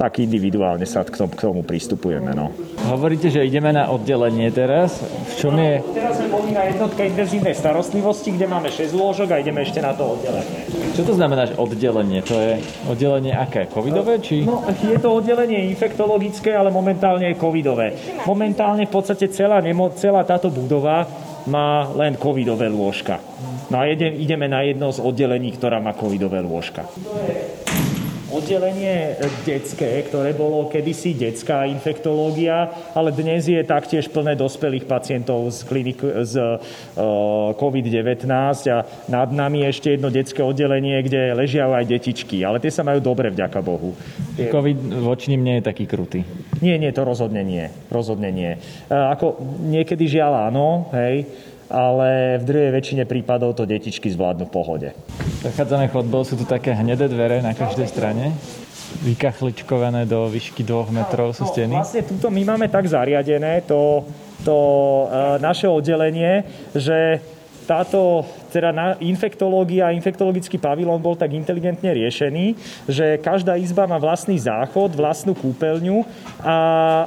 tak 0.00 0.24
individuálne 0.24 0.88
sa 0.88 1.04
k 1.04 1.12
tomu, 1.12 1.32
k 1.36 1.44
tomu 1.44 1.60
pristupujeme. 1.60 2.32
No. 2.32 2.48
Hovoríte, 2.90 3.30
že 3.30 3.46
ideme 3.46 3.70
na 3.70 3.86
oddelenie 3.86 4.50
teraz. 4.50 4.98
V 4.98 5.32
čom 5.38 5.54
je... 5.54 5.78
Teraz 5.94 6.18
sme 6.18 6.26
boli 6.26 6.50
na 6.50 6.66
jednotke 6.66 7.06
intenzívnej 7.06 7.54
starostlivosti, 7.54 8.34
kde 8.34 8.50
máme 8.50 8.66
6 8.66 8.90
lôžok 8.98 9.30
a 9.30 9.38
ideme 9.38 9.62
ešte 9.62 9.78
na 9.78 9.94
to 9.94 10.18
oddelenie. 10.18 10.66
Čo 10.98 11.06
to 11.06 11.14
znamená, 11.14 11.46
že 11.46 11.54
oddelenie? 11.54 12.18
To 12.26 12.34
je 12.34 12.52
oddelenie 12.90 13.30
aké? 13.30 13.70
Covidové? 13.70 14.18
Či... 14.18 14.42
No, 14.42 14.66
je 14.66 14.98
to 14.98 15.22
oddelenie 15.22 15.70
infektologické, 15.70 16.50
ale 16.50 16.74
momentálne 16.74 17.30
je 17.30 17.38
covidové. 17.38 17.94
Momentálne 18.26 18.90
v 18.90 18.92
podstate 18.98 19.30
celá, 19.30 19.62
nemo, 19.62 19.94
celá 19.94 20.26
táto 20.26 20.50
budova 20.50 21.06
má 21.46 21.86
len 21.94 22.18
covidové 22.18 22.66
lôžka. 22.66 23.22
No 23.70 23.86
a 23.86 23.86
ideme 23.94 24.50
na 24.50 24.66
jedno 24.66 24.90
z 24.90 24.98
oddelení, 24.98 25.54
ktorá 25.54 25.78
má 25.78 25.94
covidové 25.94 26.42
lôžka 26.42 26.90
oddelenie 28.30 29.18
detské, 29.42 30.06
ktoré 30.06 30.32
bolo 30.32 30.70
kedysi 30.70 31.18
detská 31.18 31.66
infektológia, 31.66 32.70
ale 32.94 33.10
dnes 33.10 33.50
je 33.50 33.58
taktiež 33.66 34.06
plné 34.08 34.38
dospelých 34.38 34.86
pacientov 34.86 35.50
z, 35.50 35.66
klinik, 35.66 35.98
z 36.02 36.34
uh, 36.38 36.58
COVID-19 37.58 38.26
a 38.70 38.78
nad 39.10 39.28
nami 39.34 39.66
je 39.66 39.68
ešte 39.68 39.88
jedno 39.98 40.08
detské 40.08 40.40
oddelenie, 40.40 41.02
kde 41.02 41.34
ležia 41.34 41.66
aj 41.66 41.90
detičky, 41.90 42.46
ale 42.46 42.62
tie 42.62 42.70
sa 42.70 42.86
majú 42.86 43.02
dobre, 43.02 43.34
vďaka 43.34 43.58
Bohu. 43.60 43.92
COVID 44.38 45.02
voči 45.02 45.34
nim 45.34 45.42
nie 45.42 45.56
je 45.60 45.66
taký 45.66 45.84
krutý. 45.90 46.22
Nie, 46.62 46.78
nie, 46.78 46.94
to 46.94 47.04
rozhodne 47.04 47.42
nie. 47.42 47.66
Rozhodne 47.90 48.30
nie. 48.30 48.56
Uh, 48.86 49.10
ako 49.12 49.42
niekedy 49.66 50.06
žiaľ 50.06 50.50
áno, 50.50 50.88
hej, 50.94 51.26
ale 51.70 52.42
v 52.42 52.44
druhej 52.44 52.70
väčšine 52.74 53.06
prípadov 53.06 53.54
to 53.54 53.64
detičky 53.64 54.10
zvládnu 54.10 54.50
v 54.50 54.52
pohode. 54.52 54.88
Prechádzame 55.40 55.88
chodbou, 55.88 56.26
sú 56.26 56.34
tu 56.34 56.44
také 56.44 56.74
hnedé 56.74 57.06
dvere 57.06 57.40
na 57.40 57.54
každej 57.54 57.86
strane 57.86 58.34
vykachličkované 59.00 60.02
do 60.04 60.26
výšky 60.26 60.66
2 60.66 60.90
metrov 60.90 61.30
sú 61.30 61.46
steny? 61.46 61.78
No, 61.78 61.86
vlastne 61.86 62.02
túto 62.02 62.26
my 62.28 62.42
máme 62.42 62.66
tak 62.66 62.90
zariadené, 62.90 63.62
to, 63.64 64.02
to 64.42 64.56
e, 64.58 65.04
naše 65.38 65.70
oddelenie, 65.70 66.42
že 66.74 67.22
táto 67.70 68.26
teda 68.50 68.74
na 68.74 68.98
infektológia, 68.98 69.94
infektologický 69.94 70.58
pavilón 70.58 70.98
bol 70.98 71.14
tak 71.14 71.30
inteligentne 71.30 71.94
riešený, 71.94 72.58
že 72.90 73.22
každá 73.22 73.54
izba 73.54 73.86
má 73.86 73.94
vlastný 73.94 74.34
záchod, 74.42 74.98
vlastnú 74.98 75.38
kúpeľňu 75.38 76.02
a 76.42 76.58
e, 76.58 77.06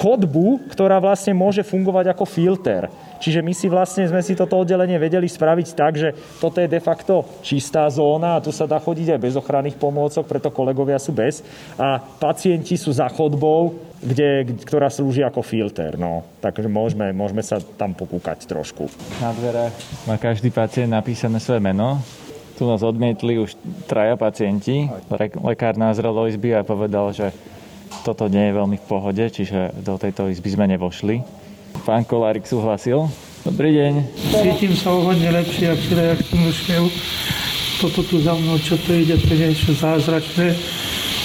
chodbu, 0.00 0.72
ktorá 0.72 0.96
vlastne 1.04 1.36
môže 1.36 1.60
fungovať 1.60 2.16
ako 2.16 2.24
filter. 2.24 2.88
Čiže 3.22 3.38
my 3.38 3.54
si 3.54 3.70
vlastne 3.70 4.02
sme 4.10 4.18
si 4.18 4.34
toto 4.34 4.58
oddelenie 4.58 4.98
vedeli 4.98 5.30
spraviť 5.30 5.68
tak, 5.78 5.94
že 5.94 6.10
toto 6.42 6.58
je 6.58 6.66
de 6.66 6.82
facto 6.82 7.22
čistá 7.46 7.86
zóna 7.86 8.36
a 8.36 8.42
tu 8.42 8.50
sa 8.50 8.66
dá 8.66 8.82
chodiť 8.82 9.14
aj 9.14 9.20
bez 9.22 9.38
ochranných 9.38 9.78
pomôcok, 9.78 10.26
preto 10.26 10.50
kolegovia 10.50 10.98
sú 10.98 11.14
bez. 11.14 11.46
A 11.78 12.02
pacienti 12.02 12.74
sú 12.74 12.90
za 12.90 13.06
chodbou, 13.06 13.78
kde, 14.02 14.58
ktorá 14.66 14.90
slúži 14.90 15.22
ako 15.22 15.46
filter. 15.46 15.94
No. 15.94 16.26
Takže 16.42 16.66
môžeme, 16.66 17.14
môžeme 17.14 17.46
sa 17.46 17.62
tam 17.62 17.94
pokúkať 17.94 18.50
trošku. 18.50 18.90
Na 19.22 19.30
dverách 19.30 19.70
má 20.10 20.18
každý 20.18 20.50
pacient 20.50 20.90
napísané 20.90 21.38
svoje 21.38 21.62
meno. 21.62 22.02
Tu 22.58 22.66
nás 22.66 22.82
odmietli 22.82 23.38
už 23.38 23.54
traja 23.86 24.18
pacienti. 24.18 24.90
Lekár 25.38 25.78
názrel 25.78 26.10
do 26.10 26.26
izby 26.26 26.58
a 26.58 26.66
povedal, 26.66 27.14
že 27.14 27.30
toto 28.02 28.26
nie 28.26 28.50
je 28.50 28.58
veľmi 28.58 28.76
v 28.82 28.88
pohode, 28.90 29.22
čiže 29.22 29.78
do 29.78 29.94
tejto 29.94 30.26
izby 30.26 30.58
sme 30.58 30.66
nevošli. 30.66 31.41
Pán 31.82 32.06
Kolárik 32.06 32.46
súhlasil. 32.46 33.10
Dobrý 33.42 33.74
deň. 33.74 33.92
Cítim 34.30 34.70
sa 34.78 34.94
o 34.94 35.02
hodne 35.02 35.34
lepšie, 35.34 35.74
ako 35.74 35.82
včera, 35.82 36.02
jak 36.14 36.20
som 36.30 36.38
došiel. 36.46 36.84
Toto 37.82 38.00
tu 38.06 38.16
za 38.22 38.38
mnou, 38.38 38.54
čo 38.62 38.78
to 38.78 38.94
ide, 38.94 39.18
to 39.18 39.34
je 39.34 39.50
niečo 39.50 39.74
zázračné. 39.74 40.54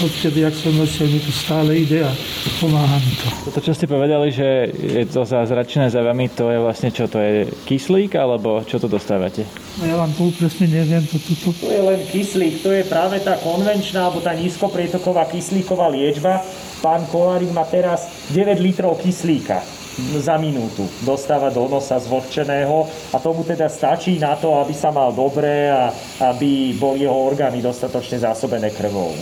Odtedy, 0.01 0.41
jak 0.41 0.55
som 0.57 0.73
došiel, 0.73 1.13
mi 1.13 1.21
to 1.21 1.29
stále 1.29 1.69
ide 1.77 2.01
a 2.01 2.09
pomáha 2.57 2.97
mi 2.97 3.13
to. 3.21 3.29
Toto, 3.49 3.59
čo 3.61 3.73
ste 3.77 3.85
povedali, 3.85 4.33
že 4.33 4.73
je 4.73 5.05
to 5.05 5.29
zázračné 5.29 5.93
za 5.93 6.01
vami, 6.01 6.25
to 6.33 6.49
je 6.49 6.57
vlastne 6.57 6.89
čo? 6.89 7.05
To 7.05 7.21
je 7.21 7.53
kyslík, 7.69 8.17
alebo 8.17 8.65
čo 8.65 8.81
to 8.81 8.89
dostávate? 8.89 9.45
No 9.77 9.85
ja 9.85 9.93
vám 9.93 10.09
to 10.17 10.33
presne 10.41 10.73
neviem. 10.73 11.05
To, 11.05 11.21
to, 11.21 11.33
to. 11.37 11.49
to 11.53 11.69
je 11.69 11.81
len 11.85 12.01
kyslík, 12.09 12.65
to 12.65 12.73
je 12.73 12.81
práve 12.89 13.21
tá 13.21 13.37
konvenčná, 13.37 14.09
alebo 14.09 14.25
tá 14.25 14.33
nízkoprietoková 14.33 15.29
kyslíková 15.29 15.85
liečba. 15.93 16.41
Pán 16.81 17.05
Kolárik 17.13 17.53
má 17.53 17.65
teraz 17.69 18.09
9 18.33 18.57
litrov 18.57 18.97
kyslíka 18.97 19.85
za 19.97 20.37
minútu 20.37 20.85
dostáva 21.01 21.49
do 21.49 21.65
nosa 21.65 21.97
zvlhčeného 21.97 22.85
a 23.13 23.17
tomu 23.17 23.41
teda 23.41 23.65
stačí 23.65 24.21
na 24.21 24.37
to, 24.37 24.53
aby 24.61 24.73
sa 24.73 24.93
mal 24.93 25.09
dobre 25.09 25.73
a 25.73 25.89
aby 26.29 26.77
boli 26.77 27.01
jeho 27.01 27.17
orgány 27.17 27.65
dostatočne 27.65 28.21
zásobené 28.21 28.69
krvou. 28.69 29.09
E, 29.13 29.21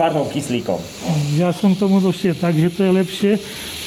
pardon, 0.00 0.24
kyslíkom. 0.24 0.80
Ja 1.36 1.52
som 1.52 1.76
tomu 1.76 2.00
došiel 2.00 2.32
tak, 2.40 2.56
že 2.56 2.72
to 2.72 2.88
je 2.88 2.92
lepšie, 2.96 3.32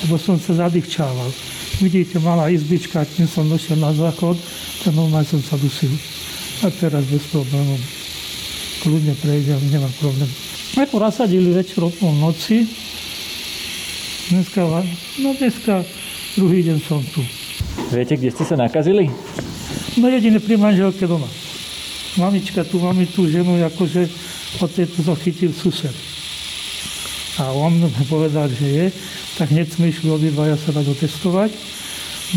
lebo 0.05 0.21
som 0.21 0.37
sa 0.37 0.69
zadýchčával. 0.69 1.33
Vidíte, 1.81 2.21
malá 2.21 2.53
izbička, 2.53 3.01
kým 3.17 3.25
som 3.25 3.49
došiel 3.49 3.81
na 3.81 3.89
záchod, 3.89 4.37
ten 4.85 4.93
normálne 4.93 5.25
som 5.25 5.41
sa 5.41 5.57
dusil. 5.57 5.89
A 6.61 6.69
teraz 6.69 7.01
bez 7.09 7.25
problémov. 7.33 7.81
Kľudne 8.85 9.17
prejdem, 9.17 9.57
nemá 9.73 9.89
problém. 9.97 10.29
Ako 10.77 11.01
rasadili 11.01 11.49
večer 11.53 11.81
o 11.81 12.09
noci, 12.21 12.69
dneska, 14.29 14.61
no 15.21 15.29
dneska 15.37 16.02
Druhý 16.33 16.65
deň 16.65 16.77
som 16.81 16.97
tu. 17.13 17.21
Viete, 17.93 18.17
kde 18.17 18.33
ste 18.33 18.41
sa 18.41 18.57
nakazili? 18.57 19.05
No 20.01 20.09
jedine 20.09 20.41
pri 20.41 20.57
manželke 20.57 21.05
doma. 21.05 21.29
Mamička 22.17 22.65
tu, 22.65 22.81
máme 22.81 23.05
tú 23.05 23.29
ženu, 23.29 23.61
akože 23.61 24.09
tejto 24.57 25.05
to 25.05 25.13
chytil 25.21 25.53
sused. 25.53 25.93
A 27.37 27.53
on 27.53 27.77
povedal, 28.09 28.49
že 28.49 28.65
je, 28.65 28.85
tak 29.37 29.53
hneď 29.53 29.77
sme 29.77 29.93
išli 29.93 30.09
obidvaja 30.09 30.57
sa 30.57 30.73
dať 30.73 30.97
otestovať. 30.97 31.53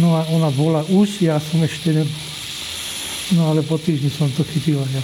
No 0.01 0.13
a 0.13 0.29
ona 0.29 0.53
bola 0.53 0.85
už, 0.93 1.25
ja 1.25 1.41
som 1.41 1.65
ešte 1.65 1.97
nebol. 1.97 2.21
No 3.33 3.49
ale 3.49 3.65
po 3.65 3.81
týždni 3.81 4.13
som 4.13 4.29
to 4.29 4.45
chytila 4.45 4.85
ja. 4.93 5.03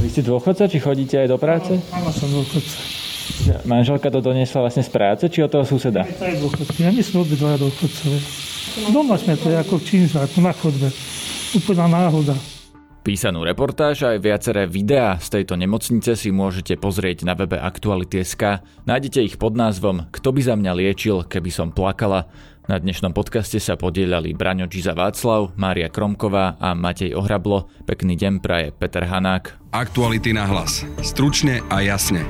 Vy 0.00 0.08
ste 0.08 0.24
dôchodca, 0.24 0.64
či 0.64 0.80
chodíte 0.80 1.20
aj 1.20 1.28
do 1.28 1.36
práce? 1.36 1.76
Áno, 1.92 2.08
som 2.08 2.28
dôchodca. 2.32 2.91
Manželka 3.66 4.10
to 4.10 4.20
doniesla 4.22 4.66
vlastne 4.66 4.82
z 4.82 4.90
práce, 4.90 5.24
či 5.28 5.42
od 5.42 5.50
toho 5.50 5.64
suseda? 5.66 6.02
To 6.04 6.24
je 6.26 6.36
dôchodci. 6.42 6.78
My 6.86 7.02
sme 7.02 7.18
obidvaja 7.22 7.56
dôchodcové. 7.60 8.18
Doma 8.90 9.14
sme 9.20 9.34
to 9.36 9.52
je 9.52 9.56
ako 9.58 9.74
v 9.78 9.84
Čínžáku 9.84 10.38
na 10.40 10.52
chodbe. 10.54 10.88
Úplná 11.52 11.84
náhoda. 11.90 12.34
Písanú 13.02 13.42
reportáž 13.42 14.06
a 14.06 14.14
aj 14.14 14.22
viaceré 14.22 14.62
videá 14.70 15.18
z 15.18 15.42
tejto 15.42 15.58
nemocnice 15.58 16.14
si 16.14 16.30
môžete 16.30 16.78
pozrieť 16.78 17.26
na 17.26 17.34
webe 17.34 17.58
Aktuality.sk. 17.58 18.62
Nájdete 18.86 19.26
ich 19.26 19.42
pod 19.42 19.58
názvom 19.58 20.06
Kto 20.14 20.30
by 20.30 20.38
za 20.38 20.54
mňa 20.54 20.72
liečil, 20.78 21.26
keby 21.26 21.50
som 21.50 21.74
plakala. 21.74 22.30
Na 22.70 22.78
dnešnom 22.78 23.10
podcaste 23.10 23.58
sa 23.58 23.74
podielali 23.74 24.38
Braňo 24.38 24.70
Čiza 24.70 24.94
Václav, 24.94 25.50
Mária 25.58 25.90
Kromková 25.90 26.54
a 26.62 26.78
Matej 26.78 27.18
Ohrablo. 27.18 27.66
Pekný 27.90 28.14
deň 28.14 28.38
praje 28.38 28.70
Peter 28.70 29.02
Hanák. 29.02 29.74
Aktuality 29.74 30.30
na 30.30 30.46
hlas. 30.46 30.86
Stručne 31.02 31.58
a 31.74 31.82
jasne. 31.82 32.22